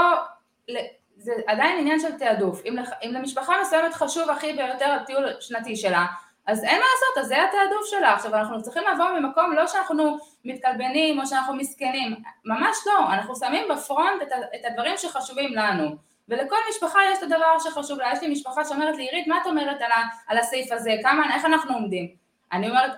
[1.16, 2.62] זה עדיין עניין של תעדוף.
[2.64, 2.76] אם,
[3.12, 6.06] למשפחה מסוימת חשוב הכי ביותר הטיול שנתי שלה,
[6.46, 8.14] אז אין מה לעשות, אז זה התעדוף שלה.
[8.14, 13.68] עכשיו, אנחנו צריכים לבוא ממקום לא שאנחנו מתקלבנים או שאנחנו מסכנים, ממש לא, אנחנו שמים
[13.70, 15.96] בפרונט את, את הדברים שחשובים לנו.
[16.28, 18.12] ולכל משפחה יש את הדבר שחשוב לה.
[18.12, 20.90] יש לי משפחה שאומרת לי, עירית, מה את אומרת על, ה, על הסעיף הזה?
[21.02, 22.08] כמה, איך אנחנו עומדים?
[22.52, 22.90] אני אומרת,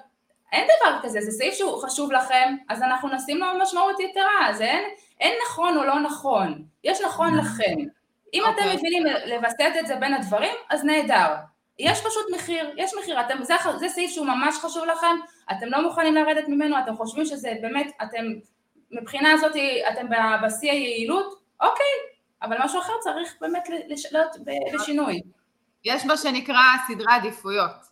[0.53, 4.61] אין דבר כזה, זה סעיף שהוא חשוב לכם, אז אנחנו נשים לו משמעות יתרה, אז
[4.61, 4.85] אין,
[5.21, 7.75] אין נכון או לא נכון, יש נכון לכם.
[8.35, 8.77] אם אתם אוקיי.
[8.77, 11.35] מבינים לווסת את זה בין הדברים, אז נהדר.
[11.79, 15.17] יש פשוט מחיר, יש מחיר, אתם, זה, זה סעיף שהוא ממש חשוב לכם,
[15.53, 18.25] אתם לא מוכנים לרדת ממנו, אתם חושבים שזה באמת, אתם,
[18.91, 19.53] מבחינה הזאת
[19.93, 20.07] אתם
[20.45, 21.87] בשיא היעילות, אוקיי,
[22.43, 23.69] אבל משהו אחר צריך באמת
[24.13, 24.37] להיות
[24.75, 25.21] בשינוי.
[25.85, 27.90] יש מה שנקרא סדרי עדיפויות.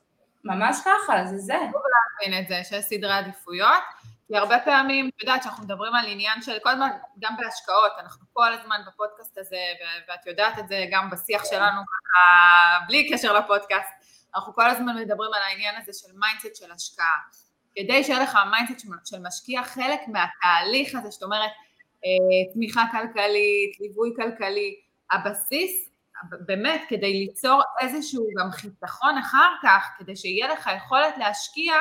[0.49, 1.59] ממש ככה, זה זה.
[1.73, 3.83] טוב להבין את זה, שיש סדרי עדיפויות.
[4.29, 8.27] כי הרבה פעמים, את יודעת שאנחנו מדברים על עניין של, כל הזמן, גם בהשקעות, אנחנו
[8.33, 9.63] כל הזמן בפודקאסט הזה,
[10.09, 13.91] ואת יודעת את זה גם בשיח שלנו, ככה, בלי קשר לפודקאסט,
[14.37, 17.19] אנחנו כל הזמן מדברים על העניין הזה של mindset של השקעה.
[17.77, 21.51] כדי שיהיה לך mindset של משקיע, חלק מהתהליך הזה, זאת אומרת,
[22.05, 24.81] אה, תמיכה כלכלית, ליווי כלכלי,
[25.13, 25.91] הבסיס,
[26.47, 31.75] באמת, כדי ליצור איזשהו גם חיסכון אחר כך, כדי שיהיה לך יכולת להשקיע,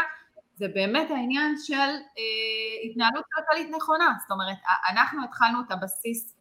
[0.56, 4.58] זה באמת העניין של אה, התנהלות כלכלית נכונה, זאת אומרת,
[4.90, 6.36] אנחנו התחלנו את הבסיס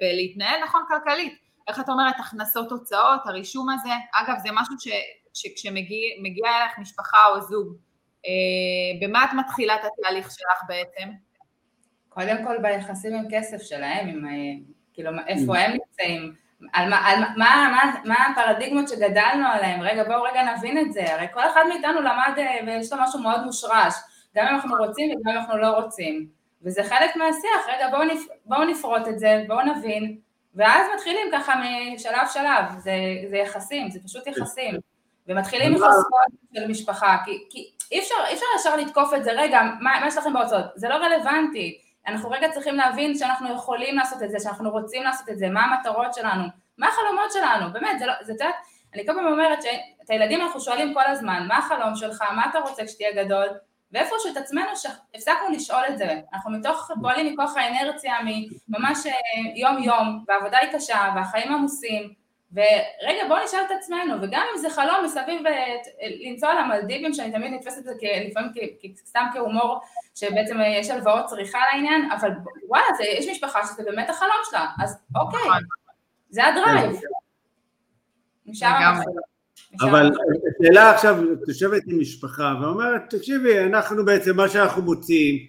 [0.00, 4.88] בלהתנהל נכון כלכלית, איך את אומרת, הכנסות הוצאות, הרישום הזה, אגב זה משהו ש,
[5.34, 7.76] שכשמגיע אליך משפחה או זוג,
[8.26, 8.30] אה,
[9.00, 11.08] במה את מתחילה את התהליך שלך בעצם?
[12.08, 14.32] קודם כל ביחסים עם כסף שלהם, עם, אה,
[14.92, 16.34] כאילו איפה הם נמצאים,
[16.72, 21.14] על, מה, על מה, מה, מה הפרדיגמות שגדלנו עליהן, רגע בואו רגע נבין את זה,
[21.14, 23.94] הרי כל אחד מאיתנו למד אה, ויש לו משהו מאוד מושרש,
[24.36, 26.26] גם אם אנחנו רוצים וגם אם אנחנו לא רוצים,
[26.62, 30.18] וזה חלק מהשיח, רגע בואו נפ, בוא נפרוט את זה, בואו נבין,
[30.54, 31.54] ואז מתחילים ככה
[31.94, 32.92] משלב שלב, זה,
[33.30, 34.74] זה יחסים, זה פשוט יחסים,
[35.28, 39.62] ומתחילים מחוזקות של משפחה, כי, כי אי אפשר, אי אפשר ישר לתקוף את זה, רגע,
[39.80, 40.64] מה, מה יש לכם בהוצאות?
[40.74, 45.28] זה לא רלוונטי, אנחנו רגע צריכים להבין שאנחנו יכולים לעשות את זה, שאנחנו רוצים לעשות
[45.28, 46.44] את זה, מה המטרות שלנו,
[46.78, 48.54] מה החלומות שלנו, באמת, זה לא, זה, את יודעת,
[48.94, 52.58] אני כל פעם אומרת שאת הילדים אנחנו שואלים כל הזמן, מה החלום שלך, מה אתה
[52.58, 53.46] רוצה כשתהיה גדול,
[53.92, 58.14] ואיפשהו את עצמנו שהפסקנו לשאול את זה, אנחנו מתוך, פועלים מכוח האנרציה
[58.68, 59.12] ממש אה,
[59.56, 62.12] יום יום, והעבודה היא קשה, והחיים עמוסים,
[62.52, 65.42] ורגע בואו נשאל את עצמנו, וגם אם זה חלום מסביב
[66.26, 67.92] לנסוע למלדיבים, שאני תמיד נתפסת את זה
[68.28, 68.50] לפעמים
[69.06, 69.80] סתם כהומור,
[70.14, 72.30] שבעצם יש הלוואות צריכה לעניין, אבל
[72.68, 75.62] וואלה, זה, יש משפחה שזה באמת החלום שלה, אז אוקיי, נכון.
[76.30, 77.00] זה הדרייב.
[79.80, 80.10] אבל
[80.60, 85.46] השאלה עכשיו, את יושבת עם משפחה ואומרת, תקשיבי, אנחנו בעצם, מה שאנחנו מוצאים,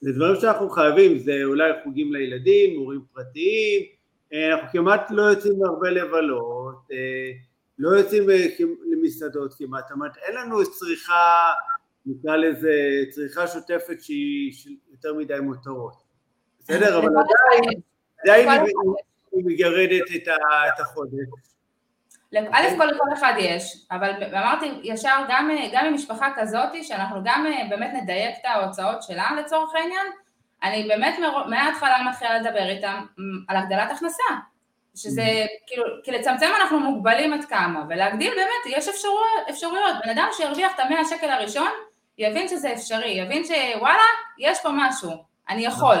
[0.00, 3.97] זה דברים שאנחנו חייבים, זה אולי חוגים לילדים, מורים פרטיים, אה,
[4.32, 7.30] אנחנו כמעט לא יוצאים להרבה לבלות, אה,
[7.78, 8.46] לא יוצאים אה,
[8.86, 11.52] למסעדות כמעט, זאת אומרת, אין לנו צריכה,
[12.06, 12.72] נקרא לזה,
[13.10, 16.02] צריכה שוטפת שהיא יותר מדי מותרות,
[16.58, 16.98] בסדר?
[16.98, 17.80] אבל עדיין,
[18.22, 18.64] עדיין
[19.32, 20.04] היא מגרדת
[20.68, 21.28] את החודש.
[22.34, 27.46] א' כל לכל אחד יש, אבל אמרתי ישר גם, גם עם משפחה כזאת שאנחנו גם
[27.70, 30.06] באמת נדייק את ההוצאות שלה לצורך העניין,
[30.62, 31.18] אני באמת
[31.48, 33.04] מההתחלה מתחילה לדבר איתם
[33.48, 34.22] על הגדלת הכנסה,
[34.96, 35.22] שזה.
[35.66, 40.74] כאילו, כי לצמצם אנחנו מוגבלים עד כמה, ולהגדיל באמת יש אפשרויות, אפשרויות, בן אדם שירוויח
[40.74, 41.68] את המאה השקל הראשון,
[42.18, 44.02] יבין שזה אפשרי, יבין שוואלה,
[44.38, 45.10] יש פה משהו,
[45.48, 45.96] אני יכול.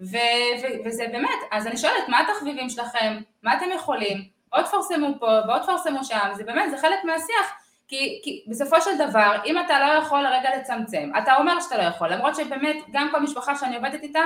[0.00, 5.06] ו- ו- וזה באמת, אז אני שואלת, מה התחביבים שלכם, מה אתם יכולים, בואו תפרסמו
[5.20, 7.52] פה, בואו תפרסמו שם, זה באמת, זה חלק מהשיח,
[7.88, 11.82] כי, כי בסופו של דבר, אם אתה לא יכול לרגע לצמצם, אתה אומר שאתה לא
[11.82, 14.22] יכול, למרות שבאמת גם כל משפחה שאני עובדת איתה,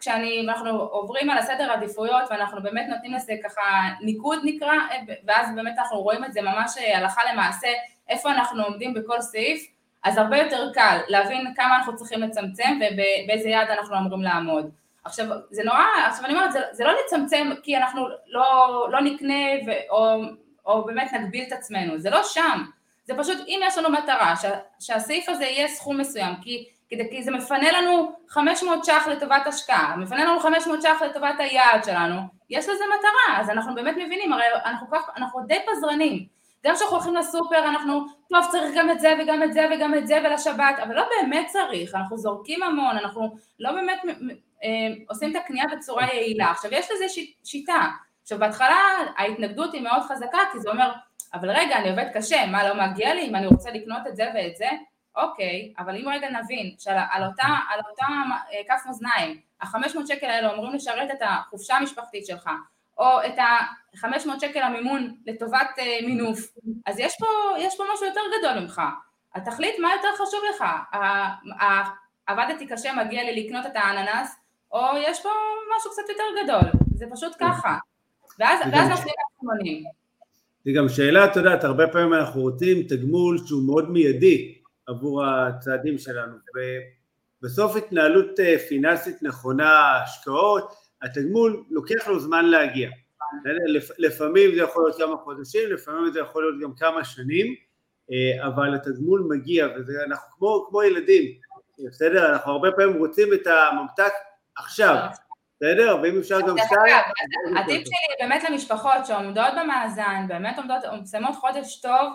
[0.00, 3.60] כשאנחנו עוברים על הסדר עדיפויות ואנחנו באמת נותנים לזה ככה
[4.00, 4.72] ניקוד נקרא,
[5.26, 7.68] ואז באמת אנחנו רואים את זה ממש הלכה למעשה,
[8.08, 9.66] איפה אנחנו עומדים בכל סעיף,
[10.04, 14.70] אז הרבה יותר קל להבין כמה אנחנו צריכים לצמצם ובאיזה יעד אנחנו אמורים לעמוד.
[15.04, 19.44] עכשיו, זה נורא, עכשיו אני אומרת, זה, זה לא לצמצם כי אנחנו לא, לא נקנה
[19.66, 20.22] ו, או,
[20.66, 22.64] או באמת נגביל את עצמנו, זה לא שם,
[23.04, 27.30] זה פשוט אם יש לנו מטרה שה, שהסעיף הזה יהיה סכום מסוים, כי, כי, זה
[27.30, 32.84] מפנה לנו 500 ש"ח לטובת השקעה, מפנה לנו 500 ש"ח לטובת היעד שלנו, יש לזה
[32.98, 36.26] מטרה, אז אנחנו באמת מבינים, הרי אנחנו, כך, אנחנו די פזרנים,
[36.64, 40.06] גם כשאנחנו הולכים לסופר אנחנו, טוב צריך גם את זה וגם את זה וגם את
[40.06, 44.00] זה ולשבת, אבל לא באמת צריך, אנחנו זורקים המון, אנחנו לא באמת
[44.64, 44.68] אה,
[45.08, 46.50] עושים את הקנייה בצורה יעילה.
[46.50, 47.04] עכשיו יש לזה
[47.44, 47.86] שיטה,
[48.22, 48.76] עכשיו בהתחלה
[49.16, 50.92] ההתנגדות היא מאוד חזקה כי זה אומר,
[51.34, 54.30] אבל רגע אני עובד קשה, מה לא מגיע לי אם אני רוצה לקנות את זה
[54.34, 54.68] ואת זה?
[55.16, 58.06] אוקיי, אבל אם רגע נבין שעל אותה, על אותה
[58.52, 62.50] אה, כף מאזניים, ה-500 שקל האלו אמורים לשרת את החופשה המשפחתית שלך,
[62.98, 66.38] או את ה-500 שקל המימון לטובת אה, מינוף,
[66.86, 67.26] אז יש פה,
[67.58, 68.82] יש פה משהו יותר גדול ממך.
[69.34, 70.64] התכלית מה יותר חשוב לך,
[72.26, 74.36] עבדתי קשה מגיע לי לקנות את האננס,
[74.72, 75.28] או יש פה
[75.76, 77.36] משהו קצת יותר גדול, זה פשוט.
[77.40, 77.78] ככה.
[78.38, 79.84] ואז, ואז נופלים האחרונים.
[80.64, 85.98] זה גם שאלה, את יודעת, הרבה פעמים אנחנו רוצים תגמול שהוא מאוד מיידי עבור הצעדים
[85.98, 86.36] שלנו,
[87.42, 90.72] ובסוף התנהלות אה, פיננסית נכונה, השקעות,
[91.02, 92.90] התגמול לוקח לו זמן להגיע.
[93.98, 97.54] לפעמים זה יכול להיות כמה חודשים, לפעמים זה יכול להיות גם כמה שנים,
[98.12, 101.38] אה, אבל התגמול מגיע, ואנחנו כמו, כמו ילדים,
[101.88, 102.32] בסדר?
[102.32, 104.12] אנחנו הרבה פעמים רוצים את הממתק
[104.56, 104.96] עכשיו,
[105.56, 105.96] בסדר?
[106.02, 106.96] ואם אפשר גם שתיים...
[107.56, 110.78] הטיפ שלי באמת למשפחות שעומדות במאזן, באמת עומדות,
[111.10, 112.12] שמות חודש טוב,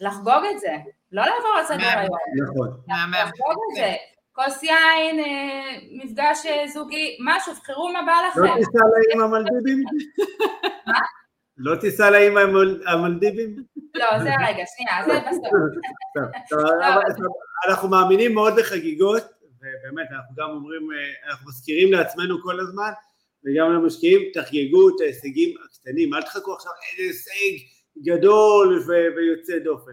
[0.00, 0.76] לחגוג את זה,
[1.12, 2.16] לא לעבור על סדר היום.
[2.44, 2.68] נכון.
[2.88, 3.94] לחגוג את זה.
[4.32, 8.40] כוס יין, אה, מפגש אה, זוגי, משהו, בחרו מה בא לכם.
[8.40, 9.84] לא תיסע עם המלדיבים?
[10.86, 10.98] מה?
[11.56, 12.36] לא תיסע עם
[12.86, 13.56] המלדיבים?
[13.94, 15.52] לא, זה הרגע, שנייה, זה בסוף.
[17.68, 19.22] אנחנו מאמינים מאוד בחגיגות,
[19.62, 22.90] ובאמת, אנחנו גם אומרים, אה, אנחנו מזכירים לעצמנו כל הזמן,
[23.44, 27.64] וגם למשקיעים, תחגגו את ההישגים הקטנים, אל תחכו עכשיו איזה הישג
[28.02, 28.84] גדול
[29.16, 29.92] ויוצא דופן.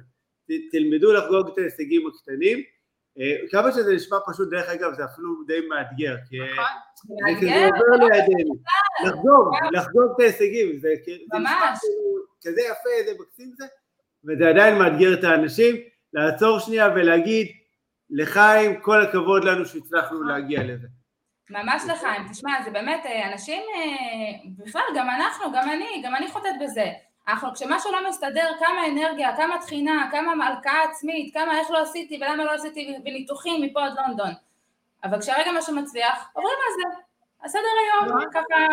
[0.71, 2.63] תלמדו לחגוג את ההישגים הקטנים.
[3.19, 7.39] אה, כמה שזה נשמע פשוט, דרך אגב, זה אפילו די מאתגר, כי נכון.
[7.41, 8.55] זה עובר לידינו.
[9.05, 10.93] לחגוג, לחגוג את ההישגים, זה
[11.34, 11.79] ממש.
[12.43, 13.65] כזה יפה, איזה מקסים זה,
[14.25, 15.75] וזה עדיין מאתגר את האנשים,
[16.13, 17.47] לעצור שנייה ולהגיד,
[18.10, 20.88] לחיים, כל הכבוד לנו שהצלחנו להגיע לזה.
[21.50, 26.28] ממש לחיים, תשמע, זה באמת, אה, אנשים, אה, בכלל, גם אנחנו, גם אני, גם אני
[26.28, 26.86] חוטאת בזה.
[27.28, 32.17] אנחנו, כשמשהו לא מסתדר, כמה אנרגיה, כמה תחינה, כמה הלקאה עצמית, כמה איך לא עשיתי
[32.22, 34.32] ולמה לא עשיתי, וניתוחים מפה עד לונדון.
[35.04, 37.00] אבל כשהרגע משהו מצליח, עוברים על זה.
[37.43, 38.65] הסדר היום, ככה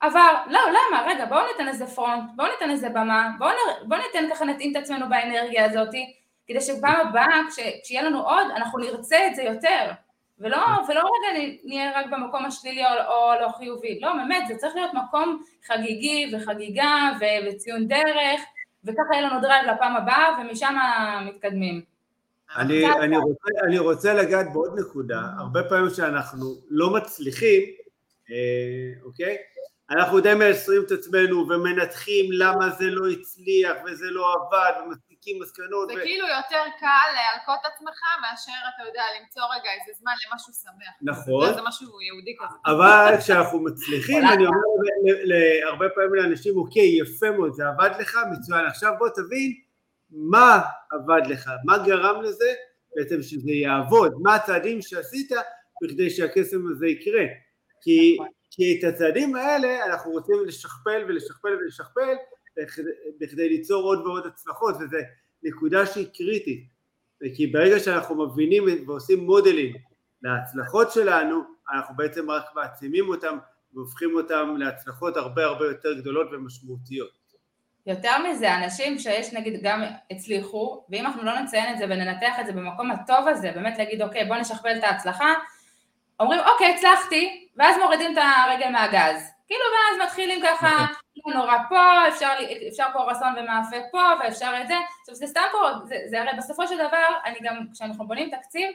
[0.00, 1.02] עבר, לא, למה?
[1.06, 3.50] רגע, בואו ניתן איזה פרונט, בואו ניתן איזה במה, בואו
[3.82, 7.40] בוא ניתן ככה, נתאים את עצמנו באנרגיה הזאתי, כדי שפעם הבאה,
[7.82, 9.90] כשיהיה לנו עוד, אנחנו נרצה את זה יותר.
[10.38, 14.74] ולא, ולא רגע נהיה רק במקום השלילי או, או לא חיובי, לא, באמת, זה צריך
[14.74, 17.10] להיות מקום חגיגי וחגיגה
[17.48, 18.40] וציון דרך,
[18.84, 20.74] וככה יהיה לנו drive לפעם הבאה, ומשם
[21.26, 21.82] מתקדמים.
[22.56, 27.62] אני, אני, רוצה, אני רוצה לגעת בעוד נקודה, הרבה פעמים שאנחנו לא מצליחים,
[28.30, 29.36] אה, אוקיי?
[29.90, 34.72] אנחנו די מייסרים את עצמנו ומנתחים למה זה לא הצליח וזה לא עבד
[35.24, 35.88] ומסיקים מסקנות.
[35.88, 35.96] זה ו...
[36.02, 40.94] כאילו יותר קל להלקות עצמך מאשר, אתה יודע, למצוא רגע איזה זמן למשהו שמח.
[41.02, 41.54] נכון.
[41.54, 42.56] זה משהו יהודי כזה.
[42.66, 44.58] אבל כשאנחנו מצליחים, אני אומר
[45.24, 49.52] להרבה פעמים לאנשים, אוקיי, יפה מאוד, זה עבד לך, מצוין, עכשיו בוא תבין
[50.10, 50.60] מה
[50.90, 52.54] עבד לך, מה גרם לזה
[52.96, 55.30] בעצם שזה יעבוד, מה הצעדים שעשית
[55.82, 57.24] בכדי שהקסם הזה יקרה.
[57.82, 58.32] כי נכון.
[58.56, 62.14] כי את הצעדים האלה אנחנו רוצים לשכפל ולשכפל ולשכפל
[63.20, 64.96] בכדי ליצור עוד ועוד הצלחות וזו
[65.42, 66.74] נקודה שהיא קריטית
[67.34, 69.74] כי ברגע שאנחנו מבינים ועושים מודלים
[70.22, 71.40] להצלחות שלנו
[71.74, 73.38] אנחנו בעצם רק מעצימים אותם
[73.74, 77.24] והופכים אותם להצלחות הרבה הרבה יותר גדולות ומשמעותיות.
[77.86, 82.46] יותר מזה, אנשים שיש נגיד גם הצליחו, ואם אנחנו לא נציין את זה וננתח את
[82.46, 85.34] זה במקום הטוב הזה, באמת להגיד אוקיי בוא נשכפל את ההצלחה,
[86.20, 89.30] אומרים אוקיי הצלחתי, ואז מורידים את הרגל מהגז.
[89.46, 90.86] כאילו ואז מתחילים ככה,
[91.26, 92.32] לא נורא פה, אפשר,
[92.68, 94.74] אפשר פה רסון ומאפה פה, ואפשר את זה.
[95.00, 98.68] עכשיו זה סתם פה, זה, זה הרי בסופו של דבר, אני גם, כשאנחנו בונים תקציב,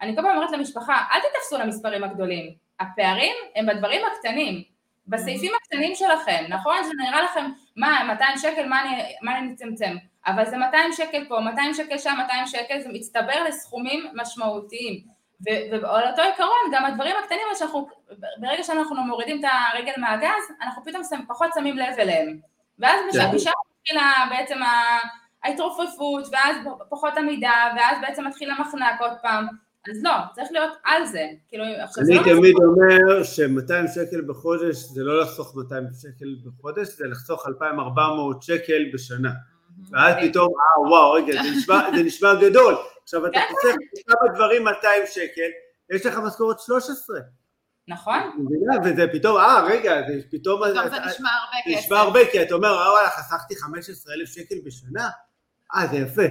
[0.00, 2.54] אני כל פעם אומרת למשפחה, אל תתפסו למספרים הגדולים.
[2.80, 4.62] הפערים הם בדברים הקטנים,
[5.06, 6.76] בסעיפים הקטנים שלכם, נכון?
[6.84, 9.96] זה נראה לכם, מה, 200 שקל, מה אני, מה אני מצמצם?
[10.26, 15.17] אבל זה 200 שקל פה, 200 שקל שם, 200 שקל, זה מצטבר לסכומים משמעותיים.
[15.46, 17.88] ועל אותו עיקרון, גם הדברים הקטנים שאנחנו,
[18.38, 22.38] ברגע שאנחנו מורידים את הרגל מהגז, אנחנו פתאום שם, פחות שמים לב אליהם.
[22.78, 23.00] ואז.
[23.34, 24.58] משם מתחילה בעצם
[25.44, 26.56] ההתרופפות, ואז
[26.90, 29.46] פחות עמידה, ואז בעצם מתחיל המחנק עוד פעם.
[29.90, 31.26] אז לא, צריך להיות על זה.
[31.48, 32.20] כאילו, עכשיו זה לא...
[32.20, 38.42] אני תמיד אומר ש-200 שקל בחודש זה לא לחסוך 200 שקל בחודש, זה לחסוך 2,400
[38.42, 39.30] שקל בשנה.
[39.90, 41.42] ואז פתאום, אה וואו, רגע,
[41.96, 42.74] זה נשמע גדול.
[43.02, 44.12] עכשיו אתה חוסך כן.
[44.12, 45.50] כמה דברים 200 שקל,
[45.90, 47.18] יש לך משכורת 13.
[47.88, 48.18] נכון.
[48.84, 50.60] וזה פתאום, אה, רגע, זה פתאום...
[50.70, 51.84] פתאום זה נשמע הרבה כסף.
[51.84, 55.08] נשמע הרבה, כי אתה אומר, אה, וואלה, חסכתי 15,000 שקל בשנה?
[55.74, 56.22] אה, זה יפה.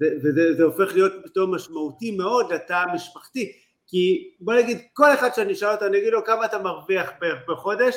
[0.00, 3.52] וזה הופך להיות פתאום משמעותי מאוד לתא המשפחתי.
[3.86, 7.10] כי בוא נגיד, כל אחד שאני אשאל אותו, אני אגיד לו כמה אתה מרוויח
[7.48, 7.96] בחודש,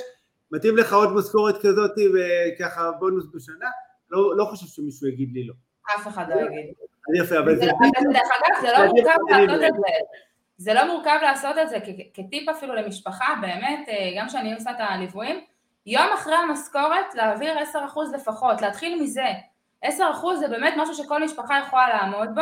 [0.51, 3.67] מתאים לך עוד משכורת כזאת וככה בונוס בשנה?
[4.13, 5.53] לא, לא חושב שמישהו יגיד לי לא.
[5.95, 6.73] אף אחד לא יגיד.
[7.15, 7.65] יפה, אבל זה...
[8.13, 9.87] דרך אגב, זה לא מורכב לעשות את זה.
[10.57, 11.77] זה לא מורכב לעשות את זה,
[12.13, 15.45] כטיפ אפילו למשפחה, באמת, אה, גם כשאני עושה את הליוויים,
[15.85, 19.27] יום אחרי המשכורת להעביר 10% לפחות, להתחיל מזה.
[19.85, 19.89] 10%
[20.39, 22.41] זה באמת משהו שכל משפחה יכולה לעמוד בו,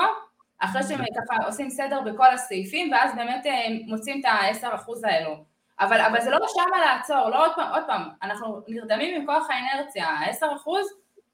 [0.60, 5.36] אחרי שהם ככה עושים סדר בכל הסעיפים, ואז באמת אה, מוצאים את ה-10% האלו.
[5.80, 9.48] אבל, אבל זה לא שמה לעצור, לא עוד פעם, עוד פעם, אנחנו נרדמים עם כוח
[9.50, 10.70] האנרציה, ה-10%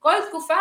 [0.08, 0.54] כל תקופה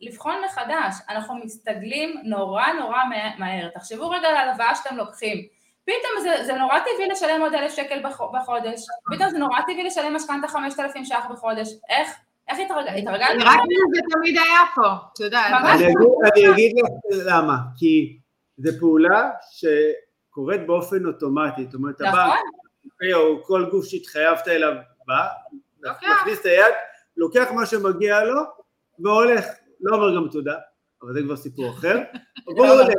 [0.00, 2.98] לבחון מחדש, אנחנו מסתגלים נורא נורא
[3.38, 5.46] מהר, תחשבו רגע על הלוואה שאתם לוקחים,
[5.84, 8.80] פתאום זה, זה נורא טבעי לשלם עוד אלף שקל בחודש,
[9.14, 12.16] פתאום זה נורא טבעי לשלם משכנתה חמשת אלפים ש"ח בחודש, איך?
[12.48, 13.36] איך התרגלת?
[13.40, 13.60] רק
[13.94, 15.52] זה תמיד היה פה, את יודעת.
[16.36, 16.90] אני אגיד לך
[17.26, 18.18] למה, כי
[18.58, 23.12] זו פעולה שקורית באופן אוטומטי, זאת אומרת, הבנק, נכון.
[23.14, 24.72] או כל גוף שהתחייבת אליו
[25.06, 25.26] בא,
[25.82, 26.74] מכניס את היד,
[27.16, 28.55] לוקח מה שמגיע לו
[28.98, 29.44] והולך.
[29.80, 30.54] לא אומר גם תודה,
[31.02, 31.98] אבל זה כבר סיפור אחר,
[32.56, 32.94] בואו נלך.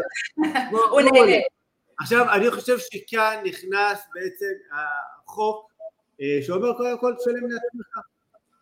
[0.91, 1.37] הוא נהנה.
[1.99, 5.71] עכשיו, אני חושב שכאן נכנס בעצם החוק
[6.21, 7.97] אה, שאומר קודם כל תשלם לעצמך.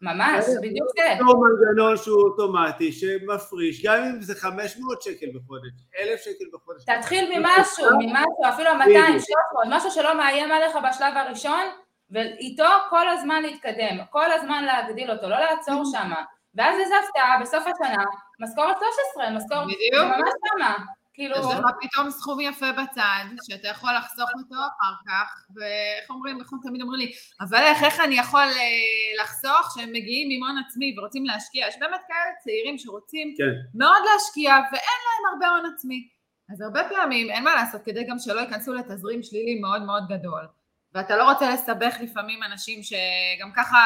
[0.02, 1.26] ממש, בדיוק זה.
[1.26, 6.84] אותו מנגנון שהוא אוטומטי, שמפריש, גם אם זה 500 שקל בחודש, 1,000 שקל בחודש.
[6.86, 9.26] תתחיל ממשהו, ממשהו, אפילו 200, 300,
[9.68, 11.66] משהו שלא מאיים עליך בשלב הראשון,
[12.12, 16.12] ואיתו כל הזמן להתקדם, כל הזמן להגדיל אותו, לא לעצור שם.
[16.56, 18.04] ואז איזה הפתעה, בסוף השנה,
[18.40, 18.76] משכורת
[19.16, 19.94] 13, משכורת, בדיוק.
[19.94, 20.86] זה ממש שמה.
[21.16, 21.36] כאילו...
[21.36, 26.48] יש לך פתאום סכום יפה בצד, שאתה יכול לחסוך אותו אחר כך, ואיך אומרים, איך
[26.64, 30.96] תמיד אומרים לי, אבל איך, איך אני יכול אה, לחסוך שהם מגיעים עם הון עצמי
[30.98, 31.68] ורוצים להשקיע?
[31.68, 33.44] יש באמת כאלה צעירים שרוצים כן.
[33.76, 36.08] מאוד להשקיע ואין להם הרבה הון עצמי.
[36.54, 40.48] אז הרבה פעמים, אין מה לעשות, כדי גם שלא ייכנסו לתזרים שלילי מאוד מאוד גדול,
[40.94, 43.78] ואתה לא רוצה לסבך לפעמים אנשים שגם ככה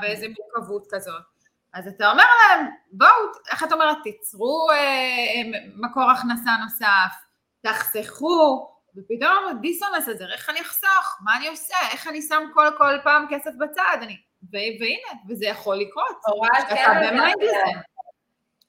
[0.00, 1.37] באיזה מורכבות כזאת.
[1.78, 3.10] אז אתה אומר להם, בואו,
[3.50, 7.12] איך את אומרת, תיצרו אה, מקור הכנסה נוסף,
[7.60, 12.98] תחסכו, ופתאום דיסוננס הזה, איך אני אחסוך, מה אני עושה, איך אני שם כל, כל
[13.04, 14.16] פעם כסף בצד, אני,
[14.52, 16.16] והנה, וזה יכול לקרות.
[16.26, 17.00] הוראת קבע
[17.40, 17.58] זה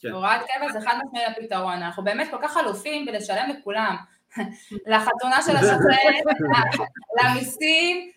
[0.02, 0.10] כן.
[0.10, 3.96] הוראת קבע זה חד משמעי הפתרון, אנחנו באמת כל כך אלופים בלשלם לכולם,
[4.92, 6.22] לחתונה של השכן,
[7.18, 8.12] למיסים,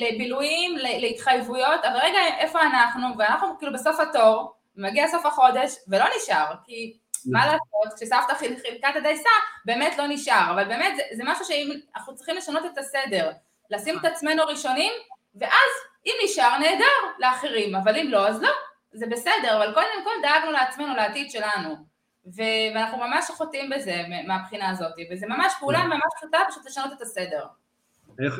[0.00, 3.06] לבילויים, להתחייבויות, אבל רגע, איפה אנחנו?
[3.18, 8.96] ואנחנו כאילו בסוף התור, מגיע סוף החודש, ולא נשאר, כי מה לעשות, כשסבתא חילקה את
[8.96, 9.30] הדייסה,
[9.64, 13.30] באמת לא נשאר, אבל באמת זה, זה משהו שאנחנו צריכים לשנות את הסדר,
[13.70, 14.92] לשים את עצמנו ראשונים,
[15.34, 15.70] ואז
[16.06, 18.50] אם נשאר, נהדר, לאחרים, אבל אם לא, אז לא,
[18.92, 21.89] זה בסדר, אבל קודם כל דאגנו לעצמנו, לעתיד שלנו.
[22.26, 25.86] ואנחנו ממש חוטאים בזה מהבחינה הזאת, וזה ממש פעולה כן.
[25.86, 27.44] ממש פשוטה פשוט לשנות את הסדר.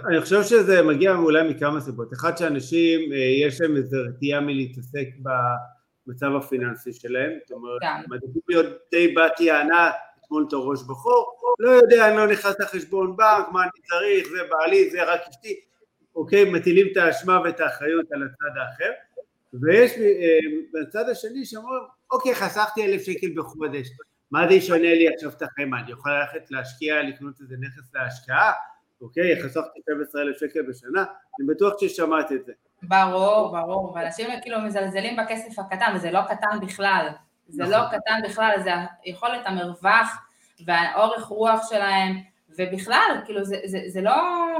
[0.08, 2.12] אני חושב שזה מגיע אולי מכמה סיבות.
[2.12, 5.06] אחד, שאנשים, אה, יש להם איזו רתיעה מלהתעסק
[6.06, 8.02] במצב הפיננסי שלהם, זאת אומרת, כן.
[8.08, 13.16] מעדיפים להיות די בת יענה, לטמון את הראש בחור, לא יודע, אני לא נכנס לחשבון
[13.16, 15.60] בנק, מה אני צריך, זה בעלי, זה רק אשתי,
[16.14, 18.90] אוקיי, מטילים את האשמה ואת האחריות על הצד האחר,
[19.52, 20.38] ויש אה,
[20.72, 23.88] בצד השני שאומרים, אוקיי, חסכתי אלף שקל בחודש,
[24.30, 25.74] מה זה ישנה לי עכשיו את החיים?
[25.74, 28.52] אני יכול ללכת להשקיע, לקנות איזה נכס להשקעה?
[29.02, 31.04] אוקיי, חסכתי 12,000 שקל בשנה,
[31.40, 32.52] אני בטוח ששמעת את זה.
[32.82, 37.08] ברור, ברור, ואנשים כאילו מזלזלים בכסף הקטן, וזה לא קטן בכלל,
[37.48, 37.98] זה לא נכון.
[37.98, 38.70] קטן בכלל, זה
[39.04, 40.18] יכולת המרווח
[40.66, 42.16] והאורך רוח שלהם,
[42.58, 44.14] ובכלל, כאילו זה, זה, זה לא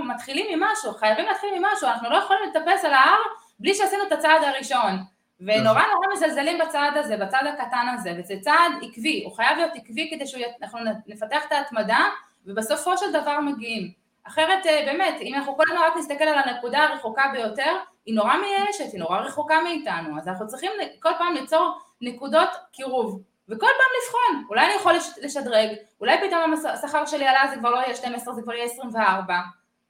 [0.08, 3.18] מתחילים ממשהו, חייבים להתחיל ממשהו, אנחנו לא יכולים לטפס על ההר
[3.58, 4.92] בלי שעשינו את הצעד הראשון.
[5.40, 5.82] ונורא.
[5.94, 10.26] נורא מזלזלים בצעד הזה, בצד הקטן הזה, וזה צעד עקבי, הוא חייב להיות עקבי כדי
[10.26, 12.08] שאנחנו נפתח את ההתמדה,
[12.46, 14.00] ובסופו של דבר מגיעים.
[14.26, 17.76] אחרת אה, באמת, אם אנחנו כל הזמן רק נסתכל על הנקודה הרחוקה ביותר,
[18.06, 23.22] היא נורא מייאשת, היא נורא רחוקה מאיתנו, אז אנחנו צריכים כל פעם ליצור נקודות קירוב,
[23.48, 25.68] וכל פעם לבחון, אולי אני יכול לשדרג,
[26.00, 29.34] אולי פתאום השכר שלי עלה זה כבר לא יהיה 12, זה כבר יהיה 24,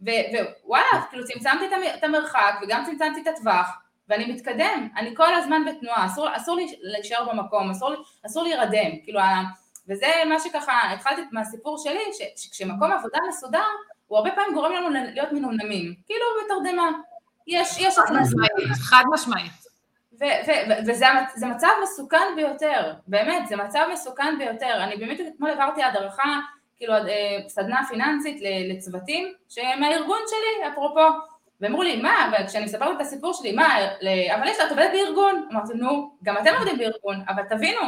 [0.01, 1.65] ווואלה, כאילו צמצמתי
[1.99, 3.69] את המרחק וגם צמצמתי את הטווח,
[4.11, 7.91] ואני מתקדם, אני כל הזמן בתנועה, אסור, אסור לי להישאר במקום, אסור,
[8.27, 9.21] אסור להירדם, כאילו,
[9.89, 12.01] וזה מה שככה, התחלתי מהסיפור שלי,
[12.37, 13.65] שכשמקום עבודה מסודר,
[14.07, 16.91] הוא הרבה פעמים גורם לנו להיות מנומנמים, כאילו בתרדמה,
[17.47, 18.37] יש, יש הכנסה.
[18.83, 19.53] חד משמעית.
[20.87, 24.85] וזה מצב מסוכן ביותר, באמת, זה מצב מסוכן ביותר.
[24.85, 26.41] אני באמת אתמול העברתי הדרכה,
[26.77, 31.30] כאילו אה, סדנה פיננסית לצוותים שהם הארגון שלי, אפרופו.
[31.61, 33.77] ואמרו לי, מה, וכשאני מספרת את הסיפור שלי, מה,
[34.35, 35.49] אבל יש לה, את עובדת בארגון.
[35.53, 37.81] אמרתי, נו, גם אתם עובדים בארגון, אבל תבינו,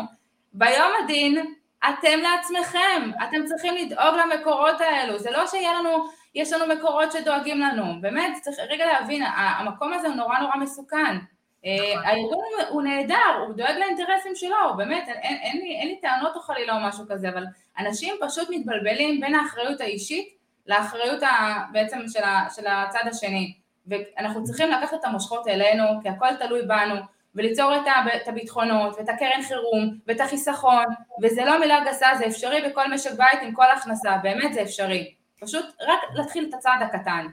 [0.53, 1.55] ביום הדין
[1.89, 7.61] אתם לעצמכם, אתם צריכים לדאוג למקורות האלו, זה לא שיהיה לנו, יש לנו מקורות שדואגים
[7.61, 11.17] לנו, באמת, צריך רגע להבין, המקום הזה הוא נורא נורא מסוכן.
[11.65, 12.05] אה, נכון.
[12.07, 16.37] הארגון הוא נהדר, הוא דואג לאינטרסים שלו, באמת, אין, אין, אין, לי, אין לי טענות
[16.37, 17.45] או חלילה או משהו כזה, אבל
[17.79, 20.29] אנשים פשוט מתבלבלים בין האחריות האישית
[20.67, 23.55] לאחריות ה, בעצם של, ה, של הצד השני,
[23.87, 26.95] ואנחנו צריכים לקחת את המושכות אלינו, כי הכל תלוי בנו,
[27.35, 30.85] וליצור את הביטחונות, ואת הקרן חירום, ואת החיסכון,
[31.23, 35.15] וזה לא מילה גסה, זה אפשרי בכל משק בית עם כל הכנסה, באמת זה אפשרי.
[35.41, 37.27] פשוט רק להתחיל את הצעד הקטן.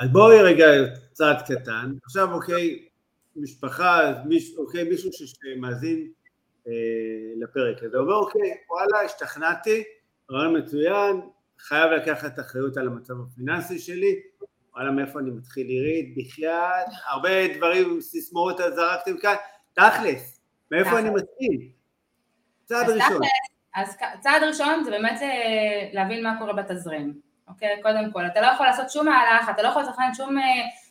[0.00, 0.66] אז בואי רגע
[1.12, 2.88] צעד קטן, עכשיו אוקיי,
[3.36, 6.08] משפחה, מיש, אוקיי, מישהו שמאזין
[6.68, 6.72] אה,
[7.36, 9.82] לפרק הזה, אומר אוקיי, וואלה, השתכנעתי,
[10.30, 11.20] רעיון מצוין,
[11.58, 14.20] חייב לקחת אחריות על המצב הפיננסי שלי,
[14.74, 19.34] וואלה, מאיפה אני מתחיל עירית, בחייאת, הרבה דברים, סיסמאות זרקתם כאן,
[19.72, 21.68] תכלס, מאיפה אני מתחיל?
[22.64, 23.20] צעד ראשון.
[23.74, 27.82] אז צעד ראשון זה באמת אה, להבין מה קורה בתזרים, אוקיי?
[27.82, 30.44] קודם כל, אתה לא יכול לעשות שום מהלך, אתה לא יכול לתכנן שום אה,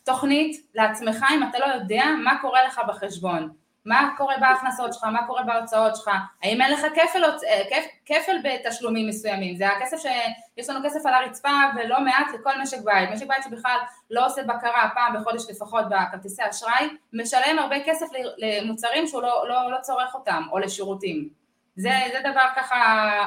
[0.04, 3.52] תוכנית לעצמך אם אתה לא יודע מה קורה לך בחשבון.
[3.84, 6.10] מה קורה בהכנסות שלך, מה קורה בהוצאות שלך,
[6.42, 11.50] האם אין לך כפל, אה, כפל בתשלומים מסוימים, זה הכסף שיש לנו כסף על הרצפה
[11.76, 13.78] ולא מעט לכל משק בית, משק בית שבכלל
[14.10, 18.06] לא עושה בקרה פעם בחודש לפחות בכרטיסי אשראי, משלם הרבה כסף
[18.38, 21.28] למוצרים שהוא לא, לא, לא צורך אותם, או לשירותים.
[21.76, 22.76] זה, זה דבר ככה,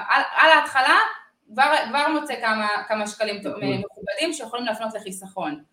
[0.09, 0.97] על, על ההתחלה
[1.53, 5.63] כבר, כבר מוצא כמה, כמה שקלים מכובדים שיכולים להפנות לחיסכון.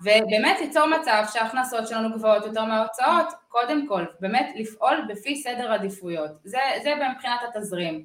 [0.00, 6.30] ובאמת ליצור מצב שההכנסות שלנו גבוהות יותר מההוצאות, קודם כל, באמת לפעול לפי סדר עדיפויות,
[6.44, 8.04] זה, זה מבחינת התזרים.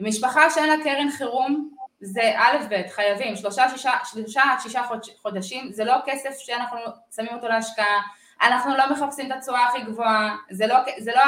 [0.00, 4.82] משפחה שאין לה קרן חירום, זה א' ב', חייבים, שלושה, שישה, שלושה עד שישה
[5.22, 6.78] חודשים, זה לא כסף שאנחנו
[7.16, 8.00] שמים אותו להשקעה,
[8.42, 11.22] אנחנו לא מחפשים את התשואה הכי גבוהה, זה לא, זה לא,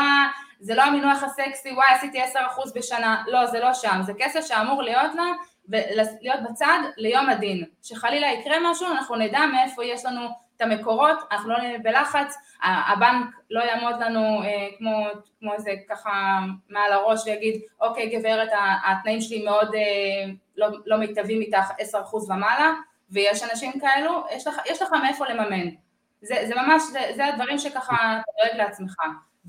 [0.61, 4.47] זה לא המינוח הסקסי, וואי עשיתי עשר אחוז בשנה, לא, זה לא שם, זה כסף
[4.47, 5.33] שאמור להיות לה
[5.68, 7.64] ולהיות בצד ליום הדין.
[7.83, 13.26] שחלילה יקרה משהו, אנחנו נדע מאיפה יש לנו את המקורות, אנחנו לא נהיה בלחץ, הבנק
[13.50, 15.07] לא יעמוד לנו אה, כמו,
[15.40, 18.48] כמו איזה ככה מעל הראש ויגיד, אוקיי גברת,
[18.87, 22.72] התנאים שלי מאוד אה, לא, לא מיטבים איתך 10% ומעלה,
[23.11, 25.68] ויש אנשים כאלו, יש לך, יש לך מאיפה לממן.
[26.22, 28.95] זה, זה ממש, זה, זה הדברים שככה אתה דואג לעצמך.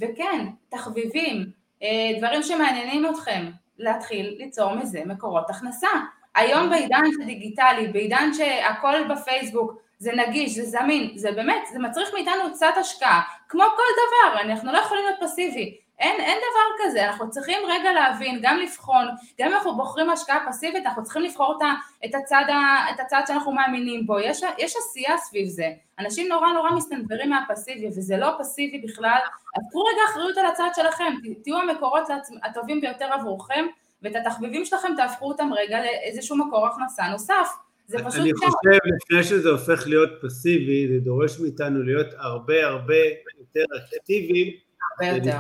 [0.02, 1.52] וכן, תחביבים,
[1.84, 3.46] אה, דברים שמעניינים אתכם,
[3.80, 5.88] להתחיל ליצור מזה מקורות הכנסה.
[6.36, 12.54] היום בעידן הדיגיטלי, בעידן שהכל בפייסבוק, זה נגיש, זה זמין, זה באמת, זה מצריך מאיתנו
[12.54, 15.78] קצת השקעה, כמו כל דבר, אנחנו לא יכולים להיות פסיבי.
[16.00, 19.06] אין, אין דבר כזה, אנחנו צריכים רגע להבין, גם לבחון,
[19.39, 21.74] גם אם אנחנו בוחרים השקעה פסיבית, אנחנו צריכים לבחור אותה,
[22.06, 25.68] את, הצד ה, את הצד שאנחנו מאמינים בו, יש, יש עשייה סביב זה,
[26.00, 29.20] אנשים נורא נורא מסתנוורים מהפסיבי, וזה לא פסיבי בכלל,
[29.58, 32.04] אז קחו רגע אחריות על הצד שלכם, תהיו המקורות
[32.43, 33.66] הטובים ביותר עבורכם,
[34.04, 37.47] ואת התחביבים שלכם תהפכו אותם רגע לאיזשהו מקור הכנסה נוסף.
[37.88, 42.95] זה פשוט אני חושב, לפני שזה הופך להיות פסיבי, זה דורש מאיתנו להיות הרבה הרבה
[43.39, 44.69] יותר אקטיביים.
[45.02, 45.38] הרבה יותר.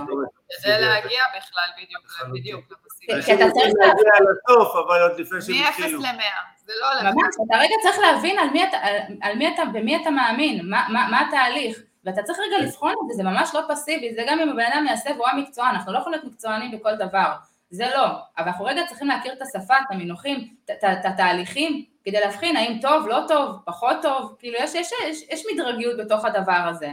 [0.63, 2.03] כדי להגיע בכלל בדיוק,
[2.33, 3.21] בדיוק לפסיבי.
[3.21, 6.01] כי אתה צריך להגיע לסוף, אבל עוד לפני שהם התחילו.
[6.01, 6.21] מ-0 ל-100,
[6.65, 7.03] זה לא הולך.
[7.03, 8.77] ממש, אתה רגע צריך להבין על מי אתה,
[9.21, 11.79] על מי אתה, במי אתה מאמין, מה, מה, מה התהליך.
[12.05, 14.85] ואתה צריך רגע לבחון את זה, זה ממש לא פסיבי, זה גם אם הבן אדם
[14.87, 17.31] יעשה והוא המקצוען, אנחנו לא יכולים להיות מקצוענים בכל דבר,
[17.69, 18.07] זה לא,
[18.37, 23.07] אבל אנחנו רגע צריכים להכיר את השפה, את המינוחים, את התהליכים, כדי להבחין האם טוב,
[23.07, 26.91] לא טוב, פחות טוב, כאילו יש, יש, יש, יש מדרגיות בתוך הדבר הזה.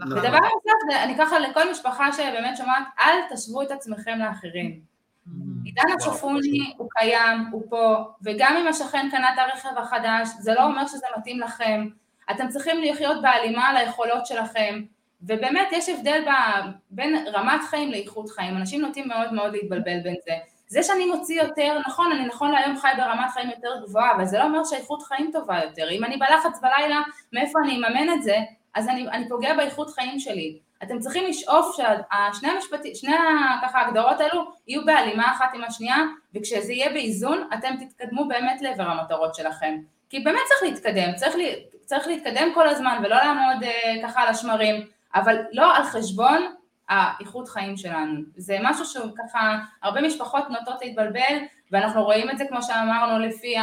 [0.00, 0.18] נכון.
[0.18, 4.80] ודבר נוסף, אני ככה לכל משפחה שבאמת שומעת, אל תשוו את עצמכם לאחרים.
[4.80, 5.30] Mm-hmm.
[5.64, 10.64] עידן הצ'ופוני הוא קיים, הוא פה, וגם אם השכן קנה את הרכב החדש, זה לא
[10.64, 11.88] אומר שזה מתאים לכם.
[12.30, 14.82] אתם צריכים לחיות בהלימה על היכולות שלכם,
[15.22, 16.22] ובאמת יש הבדל
[16.90, 20.32] בין רמת חיים לאיכות חיים, אנשים נוטים מאוד מאוד להתבלבל בין זה.
[20.68, 24.38] זה שאני מוציא יותר, נכון, אני נכון להיום חי ברמת חיים יותר גבוהה, אבל זה
[24.38, 25.90] לא אומר שהאיכות חיים טובה יותר.
[25.90, 27.00] אם אני בלחץ בלילה,
[27.32, 28.36] מאיפה אני אממן את זה,
[28.74, 30.58] אז אני, אני פוגע באיכות חיים שלי.
[30.82, 33.12] אתם צריכים לשאוף ששני המשפטים, שני
[33.62, 35.96] ככה ההגדרות האלו יהיו בהלימה אחת עם השנייה,
[36.34, 39.78] וכשזה יהיה באיזון, אתם תתקדמו באמת לעבר המטרות שלכם.
[40.10, 41.54] כי באמת צריך להתקדם, צריך, לי,
[41.84, 46.54] צריך להתקדם כל הזמן ולא לעמוד אה, ככה על השמרים, אבל לא על חשבון
[46.88, 48.20] האיכות חיים שלנו.
[48.36, 51.38] זה משהו שהוא ככה, הרבה משפחות נוטות להתבלבל,
[51.72, 53.54] ואנחנו רואים את זה כמו שאמרנו לפי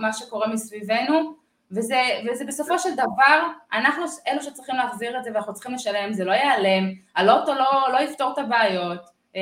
[0.00, 1.34] מה שקורה מסביבנו,
[1.76, 2.00] וזה,
[2.30, 6.32] וזה בסופו של דבר, אנחנו אלו שצריכים להחזיר את זה ואנחנו צריכים לשלם, זה לא
[6.32, 6.84] ייעלם,
[7.16, 9.00] הלוטו לא, לא יפתור את הבעיות,
[9.36, 9.40] אה,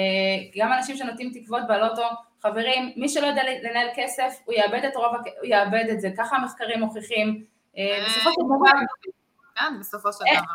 [0.61, 2.03] גם אנשים שנוטים תקוות בלוטו,
[2.43, 6.37] חברים, מי שלא יודע לנהל כסף, הוא יאבד את רוב, הוא יאבד את זה, ככה
[6.37, 7.45] המחקרים מוכיחים,
[7.79, 8.79] אה, בסופו של דבר...
[9.55, 10.55] כן, בסופו של דבר.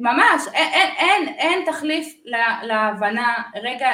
[0.00, 2.14] ממש, אין, אין, אין, אין תחליף
[2.62, 3.90] להבנה, רגע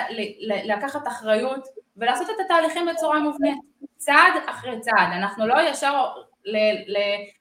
[0.64, 1.64] לקחת אחריות
[1.96, 3.58] ולעשות את התהליכים בצורה מובנית,
[3.96, 6.06] צעד אחרי צעד, אנחנו לא ישר
[6.44, 6.98] ל, ל,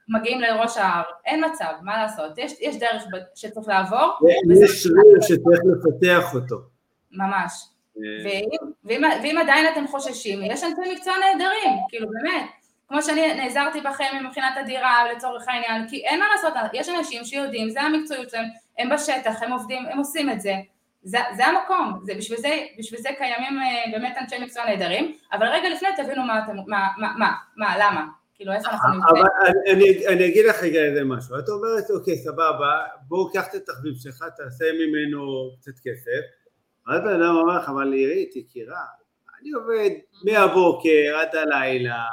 [0.07, 3.03] מגיעים לראש ההר, אין מצב, מה לעשות, יש, יש דרך
[3.35, 4.17] שצריך לעבור.
[4.63, 6.55] יש שריר שצריך לפתח אותו.
[7.11, 7.53] ממש.
[7.97, 8.01] אה.
[8.25, 12.49] ואם, ואם, ואם עדיין אתם חוששים, יש אנשי מקצוע נהדרים, כאילו באמת,
[12.87, 17.69] כמו שאני נעזרתי בכם מבחינת הדירה לצורך העניין, כי אין מה לעשות, יש אנשים שיודעים,
[17.69, 18.45] זה המקצועיות שלהם,
[18.77, 20.53] הם בשטח, הם עובדים, הם עושים את זה,
[21.03, 22.49] זה, זה המקום, זה, בשביל, זה,
[22.79, 27.13] בשביל זה קיימים אה, באמת אנשי מקצוע נהדרים, אבל רגע לפני תבינו מה, מה, מה,
[27.17, 28.05] מה, מה למה,
[28.43, 29.17] כאילו איפה אנחנו נמצאים.
[29.17, 29.29] אבל
[29.71, 33.93] אני, אני אגיד לך רגע איזה משהו, את אומרת אוקיי סבבה, בואו קח את התחביב
[33.97, 36.21] שלך, תעשה ממנו קצת כסף,
[36.87, 38.85] ואז בן אדם אומר לך, אבל עירית, יקירה,
[39.41, 39.89] אני עובד
[40.23, 42.05] מהבוקר עד הלילה,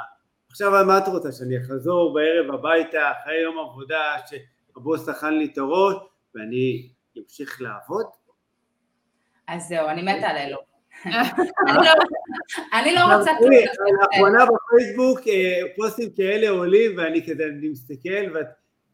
[0.49, 5.57] עכשיו מה את רוצה, שאני אחזור בערב הביתה אחרי יום עבודה שהבוס טחן לי את
[5.57, 5.95] הראש
[6.35, 8.05] ואני אמשיך לעבוד?
[9.47, 10.70] אז זהו, אני מתה על אלו.
[12.73, 13.31] אני לא רוצה...
[14.01, 18.39] לאחרונה בפייסבוק אה, פוסטים כאלה עולים ואני כזה, אני מסתכל,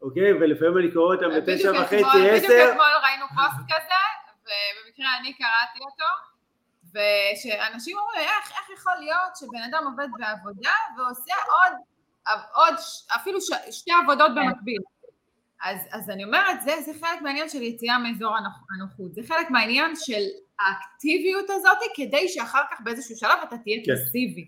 [0.01, 2.47] אוקיי, ולפעמים אני קורא אותם בתשע וחצי, עשר.
[2.47, 4.01] בדיוק אתמול ראינו פוסט כזה,
[4.41, 6.10] ובמקרה אני קראתי אותו,
[6.93, 11.74] ושאנשים אומרים, איך, איך יכול להיות שבן אדם עובד בעבודה ועושה עוד,
[12.53, 12.74] עוד
[13.16, 14.47] אפילו ש, שתי עבודות כן.
[14.47, 14.82] במקביל.
[15.64, 18.36] אז, אז אני אומרת, זה, זה חלק מהעניין של יציאה מאזור
[18.76, 20.24] הנוחות, זה חלק מהעניין של
[20.60, 23.95] האקטיביות הזאת, כדי שאחר כך באיזשהו שלב אתה תהיה כן.
[23.95, 24.47] פסיבי.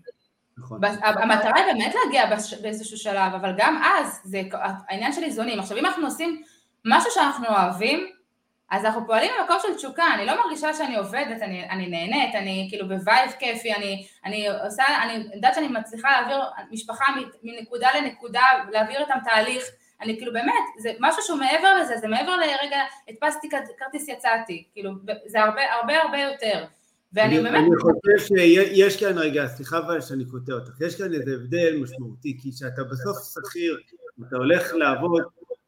[0.58, 0.80] נכון.
[1.02, 4.42] המטרה היא באמת להגיע באיזשהו שלב, אבל גם אז, זה
[4.88, 5.60] העניין של איזונים.
[5.60, 6.42] עכשיו אם אנחנו עושים
[6.84, 8.06] משהו שאנחנו אוהבים,
[8.70, 12.66] אז אנחנו פועלים במקום של תשוקה, אני לא מרגישה שאני עובדת, אני, אני נהנית, אני
[12.70, 16.38] כאילו ב vibe כיפי, אני, אני עושה, אני יודעת שאני מצליחה להעביר
[16.70, 17.04] משפחה
[17.42, 19.64] מנקודה לנקודה, להעביר איתם תהליך,
[20.02, 22.76] אני כאילו באמת, זה משהו שהוא מעבר לזה, זה מעבר לרגע,
[23.08, 23.48] הדפסתי
[23.78, 24.90] כרטיס יצאתי, כאילו,
[25.26, 26.64] זה הרבה הרבה הרבה יותר.
[27.12, 27.58] ואני אני, באמת...
[27.58, 32.38] אני חושב שיש כאן רגע, סליחה אבל שאני קוטע אותך, יש כאן איזה הבדל משמעותי,
[32.42, 33.78] כי כשאתה בסוף שכיר,
[34.28, 35.22] אתה הולך לעבוד,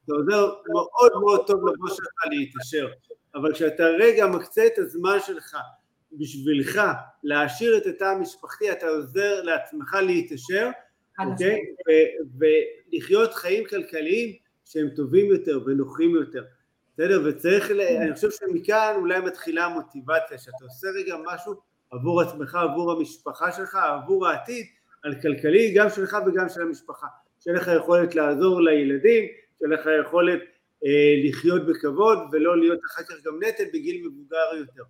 [0.07, 2.89] זה עוזר מאוד מאוד טוב לבוס שלך להתעשר,
[3.35, 5.57] אבל כשאתה רגע מקצה את הזמן שלך
[6.13, 6.81] בשבילך
[7.25, 10.71] להעשיר את התא המשפחתי, אתה עוזר לעצמך להתעשר,
[11.19, 11.61] אוקיי?
[12.39, 16.45] ולחיות חיים כלכליים שהם טובים יותר ונוחים יותר,
[16.93, 17.23] בסדר?
[17.25, 21.55] וצריך, אני חושב שמכאן אולי מתחילה המוטיבציה, שאתה עושה רגע משהו
[21.91, 24.67] עבור עצמך, עבור המשפחה שלך, עבור העתיד,
[25.03, 27.07] על כלכלי גם שלך וגם של המשפחה,
[27.41, 29.25] שיהיה לך יכולת לעזור לילדים,
[29.59, 30.41] שיהיה לך יכולת
[30.87, 34.83] אה, לחיות בכבוד ולא להיות אחר כך גם נטל בגיל מבוגר יותר.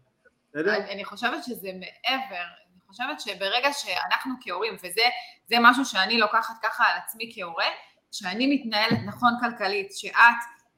[0.90, 2.44] אני חושבת שזה מעבר,
[2.92, 7.66] חושבת שברגע שאנחנו כהורים, וזה משהו שאני לוקחת ככה על עצמי כהורה,
[8.12, 10.14] שאני מתנהלת נכון כלכלית, שאת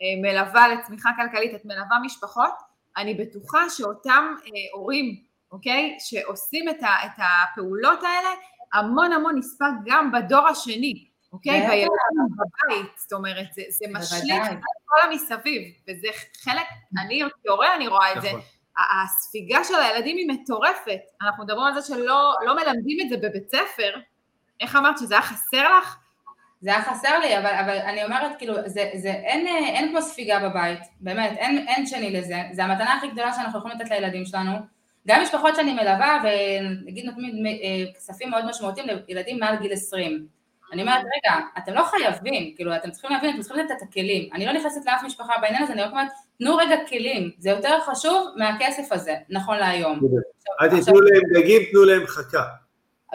[0.02, 2.54] אה, מלווה לצמיחה כלכלית, את מלווה משפחות,
[2.96, 8.28] אני בטוחה שאותם אה, הורים, אוקיי, שעושים את, ה, את הפעולות האלה,
[8.72, 11.60] המון המון נספק גם בדור השני, אוקיי?
[11.60, 11.88] בילדים
[12.36, 16.08] בבית, זאת אומרת, זה, זה משליך על כל המסביב, וזה
[16.44, 16.66] חלק,
[17.04, 18.40] אני כהורה אני רואה את זה, נכון.
[18.78, 23.48] הספיגה של הילדים היא מטורפת, אנחנו מדברים על זה שלא לא מלמדים את זה בבית
[23.48, 23.94] ספר,
[24.60, 25.96] איך אמרת שזה היה חסר לך?
[26.60, 30.48] זה היה חסר לי, אבל, אבל אני אומרת, כאילו, זה, זה, אין, אין כמו ספיגה
[30.48, 34.58] בבית, באמת, אין, אין שני לזה, זה המתנה הכי גדולה שאנחנו יכולים לתת לילדים שלנו.
[35.08, 40.26] גם משפחות שאני מלווה, ונגיד נותנים אה, כספים מאוד משמעותיים לילדים מעל גיל 20.
[40.74, 44.28] אני אומרת, רגע, אתם לא חייבים, כאילו, אתם צריכים להבין, אתם צריכים לתת את הכלים.
[44.32, 46.08] אני לא נכנסת לאף משפחה בעניין הזה, אני רק אומרת,
[46.38, 50.00] תנו רגע כלים, זה יותר חשוב מהכסף הזה, נכון להיום.
[50.62, 52.42] אל תיתנו להם דגים, תנו להם חכה.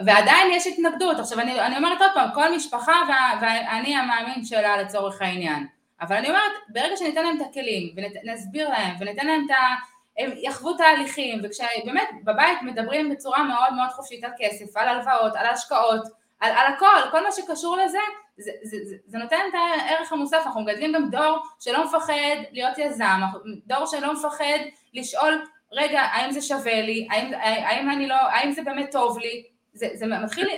[0.04, 1.18] ועדיין יש התנגדות.
[1.18, 2.92] עכשיו אני, אני אומרת עוד פעם, כל משפחה
[3.40, 5.66] ואני המאמין שלה לצורך העניין.
[6.00, 9.90] אבל אני אומרת, ברגע שניתן להם את הכלים ונסביר להם וניתן להם את ה...
[10.18, 15.46] הם יחוו תהליכים, וכשבאמת בבית מדברים בצורה מאוד מאוד חופשית על כסף, על הלוואות, על
[15.46, 17.98] השקעות, על, על הכל, כל מה שקשור לזה,
[18.38, 22.78] זה, זה, זה, זה נותן את הערך המוסף, אנחנו מגדלים גם דור שלא מפחד להיות
[22.78, 23.20] יזם,
[23.66, 24.58] דור שלא מפחד
[24.94, 29.44] לשאול, רגע, האם זה שווה לי, האם, האם, אני לא, האם זה באמת טוב לי,
[29.72, 30.48] זה, זה מתחיל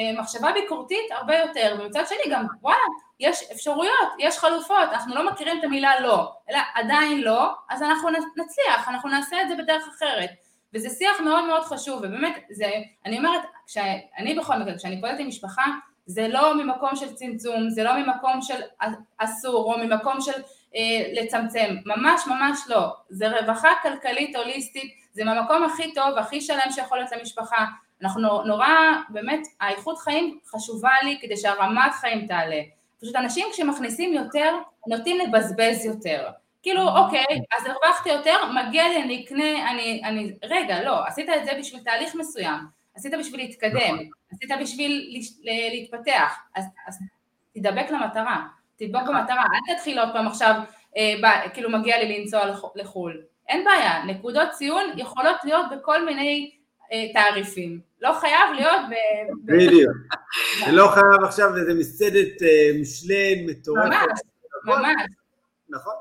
[0.00, 2.84] אה, מחשבה ביקורתית הרבה יותר, ומצד שני גם, וואלה,
[3.20, 8.10] יש אפשרויות, יש חלופות, אנחנו לא מכירים את המילה לא, אלא עדיין לא, אז אנחנו
[8.10, 10.30] נצליח, אנחנו נעשה את זה בדרך אחרת.
[10.74, 12.70] וזה שיח מאוד מאוד חשוב, ובאמת, זה,
[13.06, 15.64] אני אומרת, כשאני בכל מקרה, כשאני פועלת עם משפחה,
[16.06, 18.60] זה לא ממקום של צמצום, זה לא ממקום של
[19.18, 20.42] אסור, או ממקום של
[20.74, 26.70] אה, לצמצם, ממש ממש לא, זה רווחה כלכלית הוליסטית, זה מהמקום הכי טוב, הכי שלם
[26.70, 27.64] שיכול להיות למשפחה,
[28.02, 28.68] אנחנו נורא,
[29.08, 32.60] באמת, האיכות חיים חשובה לי כדי שהרמת חיים תעלה.
[33.00, 34.54] פשוט אנשים כשמכניסים יותר,
[34.86, 36.28] נוטים לבזבז יותר.
[36.62, 36.98] כאילו, mm-hmm.
[36.98, 37.24] אוקיי,
[37.58, 41.80] אז הרווחתי יותר, מגיע לי, אני אקנה, אני, אני, רגע, לא, עשית את זה בשביל
[41.84, 42.58] תהליך מסוים,
[42.94, 44.08] עשית בשביל להתקדם, נכון.
[44.32, 45.22] עשית בשביל
[45.72, 46.98] להתפתח, אז, אז
[47.54, 48.46] תדבק למטרה,
[48.76, 49.16] תדבוק נכון.
[49.16, 50.54] במטרה, אל תתחיל עוד פעם עכשיו,
[50.96, 52.40] אה, ב, כאילו מגיע לי לנסוע
[52.74, 56.50] לחו"ל, אין בעיה, נקודות ציון יכולות להיות בכל מיני
[56.92, 57.80] אה, תעריפים.
[58.00, 58.94] לא חייב להיות ב...
[59.44, 59.92] בדיוק.
[60.66, 63.86] זה לא חייב עכשיו איזה מסעדת אה, משלן מטורפת.
[63.86, 64.20] ממש,
[64.64, 65.02] ממש.
[65.68, 65.94] נכון.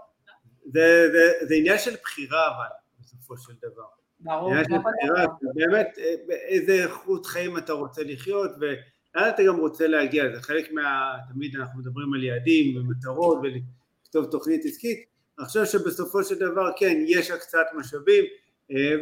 [0.72, 2.65] זה עניין של בחירה אבל,
[2.99, 3.84] בסופו של דבר.
[4.19, 4.49] ברור.
[4.49, 9.88] עניין של בחירה, באמת אה, איזה איכות חיים אתה רוצה לחיות ולאן אתה גם רוצה
[9.88, 11.15] להגיע, זה חלק מה...
[11.34, 15.05] תמיד אנחנו מדברים על יעדים ומטרות ולכתוב תוכנית עסקית,
[15.39, 18.24] אני חושב שבסופו של דבר כן, יש הקצת משאבים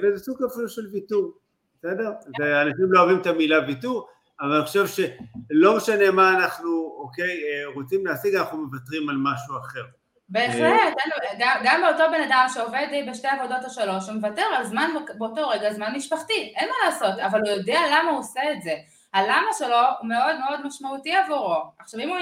[0.02, 1.34] וזה סוג אפילו של ויתור.
[1.80, 2.12] בסדר?
[2.40, 4.08] ואנשים לא אוהבים את המילה ויתור,
[4.42, 9.58] אבל אני חושב שלא משנה מה אנחנו, אוקיי, אה, רוצים להשיג, אנחנו מוותרים על משהו
[9.58, 9.84] אחר.
[10.30, 10.94] בהחלט,
[11.40, 15.74] גם באותו בן אדם שעובד בשתי עבודות או שלוש, הוא מוותר על זמן באותו רגע,
[15.74, 18.74] זמן משפחתי, אין מה לעשות, אבל הוא יודע למה הוא עושה את זה.
[19.14, 21.56] הלמה שלו הוא מאוד מאוד משמעותי עבורו.
[21.80, 22.18] עכשיו אם הוא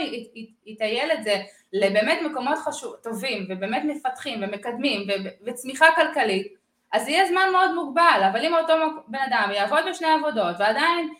[0.65, 1.35] יטייל את זה
[1.73, 5.07] לבאמת מקומות חשוב, טובים ובאמת מפתחים ומקדמים
[5.45, 6.47] וצמיחה כלכלית,
[6.93, 8.73] אז יהיה זמן מאוד מוגבל, אבל אם אותו
[9.07, 11.13] בן אדם יעבוד בשני עבודות ועדיין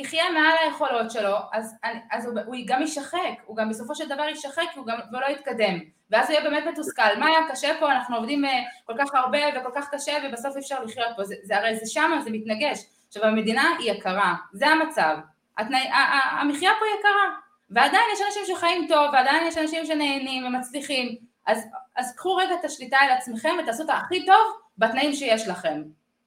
[0.00, 1.76] יחיה מעל היכולות שלו, אז,
[2.10, 5.78] אז הוא, הוא גם יישחק, הוא גם בסופו של דבר יישחק גם, ולא יתקדם,
[6.10, 9.38] ואז הוא יהיה באמת מתוסכל, מה היה קשה פה, אנחנו עובדים אה, כל כך הרבה
[9.56, 12.78] וכל כך קשה ובסוף אפשר לחיות פה, זה, זה הרי זה שמה, זה מתנגש.
[13.08, 15.16] עכשיו המדינה היא יקרה, זה המצב,
[15.58, 15.88] התנאי,
[16.40, 17.36] המחיה פה יקרה,
[17.70, 22.64] ועדיין יש אנשים שחיים טוב, ועדיין יש אנשים שנהנים ומצליחים, אז, אז קחו רגע את
[22.64, 25.82] השליטה על עצמכם ותעשו את הכי טוב בתנאים שיש לכם.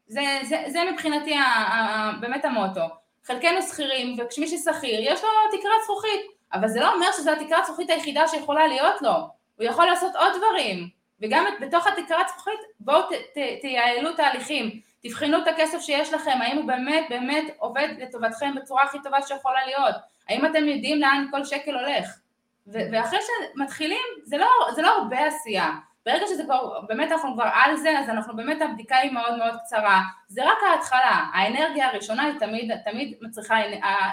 [0.08, 3.03] זה, זה, זה מבחינתי ה, ה, באמת המוטו.
[3.26, 6.22] חלקנו שכירים, וכשמי ששכיר יש לו תקרת זכוכית,
[6.54, 9.14] אבל זה לא אומר שזו התקרת זכוכית היחידה שיכולה להיות לו,
[9.56, 10.90] הוא יכול לעשות עוד דברים,
[11.22, 16.58] וגם בתוך התקרת זכוכית בואו ת, ת, תייעלו תהליכים, תבחנו את הכסף שיש לכם, האם
[16.58, 19.96] הוא באמת באמת עובד לטובתכם בצורה הכי טובה שיכולה להיות,
[20.30, 22.20] האם אתם יודעים לאן כל שקל הולך,
[22.68, 25.70] ואחרי שמתחילים זה לא, זה לא הרבה עשייה,
[26.06, 29.56] ברגע שזה כבר, באמת אנחנו כבר על זה, אז אנחנו באמת, הבדיקה היא מאוד מאוד
[29.64, 30.01] קצרה.
[30.28, 33.56] זה רק ההתחלה, האנרגיה הראשונה היא תמיד, תמיד מצריכה,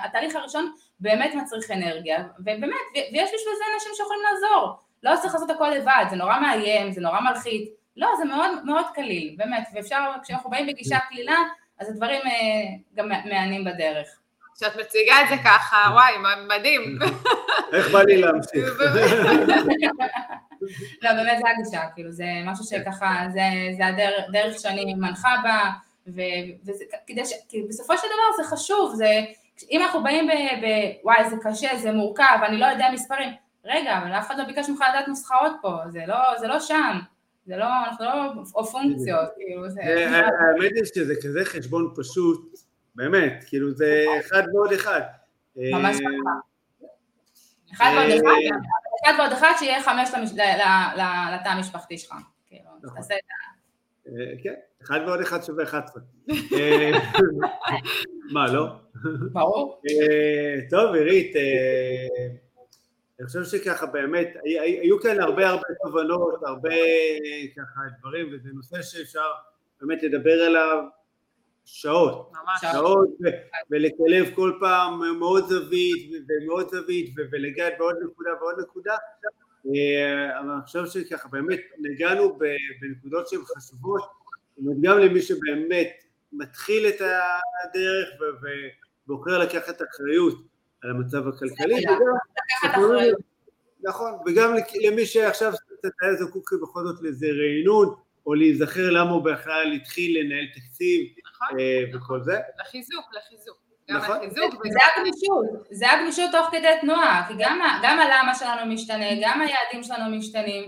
[0.04, 4.76] התהליך הראשון באמת מצריך אנרגיה, ובאמת, ויש בשביל זה אנשים שיכולים לעזור.
[5.02, 7.68] לא צריך לעשות הכל לבד, זה נורא מאיים, זה נורא מלחיץ.
[7.96, 11.36] לא, זה מאוד מאוד קליל, באמת, ואפשר, כשאנחנו באים בגישה קלילה,
[11.78, 12.30] אז הדברים אה,
[12.94, 14.19] גם מהנים בדרך.
[14.60, 16.12] כשאת מציגה את זה ככה, וואי,
[16.48, 16.98] מדהים.
[17.72, 18.80] איך בא לי להמשיך?
[21.02, 23.40] לא, באמת זה הגישה, כאילו, זה משהו שככה, זה,
[23.76, 25.70] זה הדרך שאני מנחה בה,
[26.06, 27.32] וכדי ש...
[27.48, 29.20] כי בסופו של דבר זה חשוב, זה,
[29.70, 30.30] אם אנחנו באים ב...
[30.30, 30.66] ב...
[31.04, 33.30] וואי זה קשה, זה מורכב, אני לא יודע מספרים,
[33.64, 36.98] רגע, אבל אף אחד לא ביקש ממך לדעת נוסחאות פה, זה לא, זה לא שם,
[37.46, 38.12] זה לא, אנחנו לא,
[38.54, 39.80] או פונקציות, כאילו זה...
[39.82, 45.00] האמת היא שזה כזה חשבון פשוט, באמת, כאילו זה אחד ועוד אחד.
[45.56, 46.30] ממש אה, ככה.
[47.72, 48.56] אחד ועוד אחד,
[49.04, 50.10] אחד ועוד אחד שיהיה חמש
[51.34, 52.14] לתא המשפחתי שלך,
[52.46, 53.02] כאילו, נכון.
[54.06, 56.02] אה, כן, אחד ועוד אחד שווה 11.
[58.34, 58.66] מה, לא?
[59.32, 59.82] ברור.
[60.70, 61.36] טוב, עירית,
[63.20, 64.28] אני חושב שככה באמת,
[64.82, 66.74] היו כאן הרבה הרבה תובנות, הרבה
[67.56, 69.30] ככה דברים, וזה נושא שאפשר
[69.80, 70.84] באמת לדבר עליו
[71.64, 72.72] שעות, ממש.
[72.72, 73.08] שעות,
[73.70, 78.96] ולקלב כל פעם מאוד זווית ומאוד זווית ולגעת בעוד נקודה ועוד נקודה,
[79.66, 82.38] אה, אבל אני חושב שככה באמת נגענו
[82.80, 84.02] בנקודות שהן חשובות,
[84.80, 85.88] גם למי שבאמת
[86.32, 87.00] מתחיל את
[87.64, 88.08] הדרך
[89.06, 90.34] ובוחר לקחת אחריות
[90.82, 91.74] על המצב הכלכלי,
[92.64, 92.90] וגם,
[93.82, 94.54] נכון, וגם
[94.84, 95.52] למי שעכשיו
[96.02, 97.94] היה זקוק בכל זאת לאיזה רענון,
[98.26, 101.06] או להיזכר למה הוא בכלל התחיל לנהל תקציב
[101.92, 102.22] וכל נכון.
[102.22, 102.40] זה.
[102.60, 103.56] לחיזוק, לחיזוק.
[103.88, 104.16] נכון.
[104.30, 107.34] זה הגמישות, זה הגמישות תוך כדי תנועה, כי
[107.82, 110.64] גם הלמה שלנו משתנה, גם היעדים שלנו משתנים,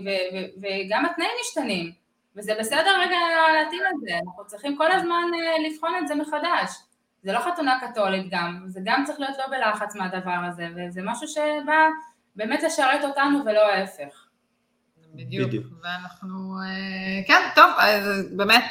[0.61, 1.91] וגם התנאים משתנים,
[2.35, 3.17] וזה בסדר רגע
[3.53, 6.71] להתאים את זה, אנחנו צריכים כל הזמן אה, לבחון את זה מחדש.
[7.23, 11.27] זה לא חתונה קתולית גם, זה גם צריך להיות לא בלחץ מהדבר הזה, וזה משהו
[11.27, 11.87] שבא
[12.35, 14.27] באמת לשרת אותנו ולא ההפך.
[15.15, 15.65] בדיוק, בדיוק.
[15.83, 18.63] ואנחנו, אה, כן, טוב, אז באמת,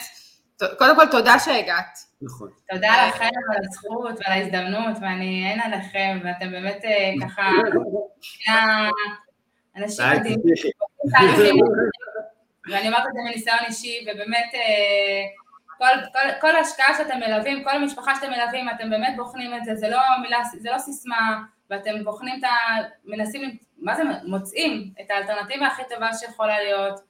[0.78, 1.98] קודם כל תודה שהגעת.
[2.22, 2.50] נכון.
[2.70, 7.50] תודה לכם על הזכות ועל ההזדמנות, ואני אין עליכם, ואתם באמת אה, ככה,
[9.76, 11.64] אנשים מדהימים,
[12.70, 15.22] ואני אומרת את זה מניסיון אישי, ובאמת, אה,
[15.78, 19.74] כל, כל, כל השקעה שאתם מלווים, כל המשפחה שאתם מלווים, אתם באמת בוחנים את זה,
[19.74, 22.48] זה לא מילה, זה לא סיסמה, ואתם בוחנים את ה...
[23.04, 27.00] מנסים, מה זה, מוצאים את האלטרנטיבה הכי טובה שיכולה להיות,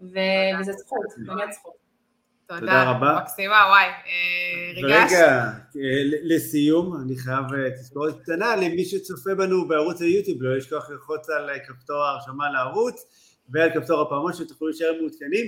[0.00, 0.18] ו,
[0.60, 1.77] וזה זכות, באמת זכות.
[2.48, 3.18] תודה רבה.
[3.22, 5.16] מקסימה, וואי, אה, ריגשת.
[5.16, 5.42] רגע,
[5.76, 11.30] אה, לסיום, אני חייב אה, תזכורת קטנה למי שצופה בנו בערוץ היוטיוב, לא ישכח ללחוץ
[11.30, 13.06] על כפתור ההרשמה לערוץ
[13.48, 15.46] ועל כפתור הפעמון שתוכלו להישאר מעודכנים.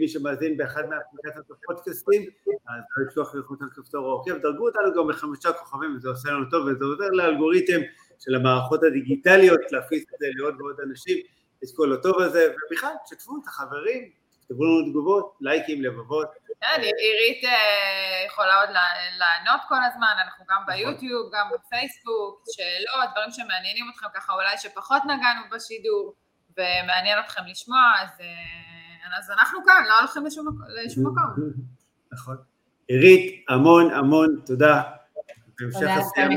[0.00, 5.08] מי שמאזין באחד מהאפליקציות הפודקאסטים, אז לא לשכוח ללחוץ על כפתור העוקב, דרגו אותנו גם
[5.08, 7.80] בחמישה כוכבים וזה עושה לנו טוב וזה עוזר לאלגוריתם
[8.18, 11.18] של המערכות הדיגיטליות להפיץ את זה לעוד ועוד אנשים,
[11.64, 14.10] את כל הטוב הזה, ובכלל, תשתפו את החברים,
[14.48, 16.28] תכתבו לנו תגובות, לייקים, לבבות.
[16.60, 18.70] כן, עירית אה, יכולה עוד
[19.18, 20.74] לענות כל הזמן, אנחנו גם נכון.
[20.74, 26.14] ביוטיוב, גם בפייסבוק, שאלות, דברים שמעניינים אתכם ככה אולי שפחות נגענו בשידור,
[26.56, 28.08] ומעניין אתכם לשמוע, אז...
[28.20, 28.68] אה,
[29.38, 31.14] אנחנו כאן, לא הולכים לשום מקום.
[32.12, 32.36] נכון.
[32.88, 34.82] עירית, המון המון תודה.
[35.58, 36.28] תודה, היה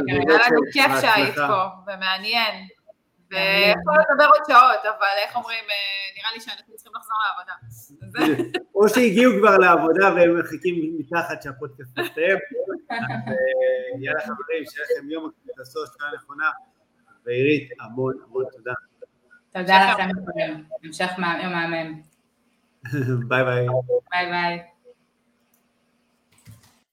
[0.50, 2.68] לנו כיף שהיית פה, ומעניין.
[3.32, 5.76] ויכול לדבר עוד שעות, אבל איך אומרים, אה,
[6.18, 7.54] נראה לי שאנחנו צריכים לחזור לעבודה.
[8.76, 12.38] או שהגיעו כבר לעבודה והם מחכים מתחת שהפודקאסט מסתיים.
[12.92, 12.98] אה,
[14.02, 16.50] יאללה חברים, שיהיה לכם יום הקליטסו, שעה נכונה.
[17.26, 18.74] ועירית, המון המון תודה.
[19.54, 20.10] תודה לכם,
[20.84, 21.12] המשך
[21.44, 22.02] יום מהמם.
[23.30, 23.68] bye bye.
[24.12, 24.81] Bye bye.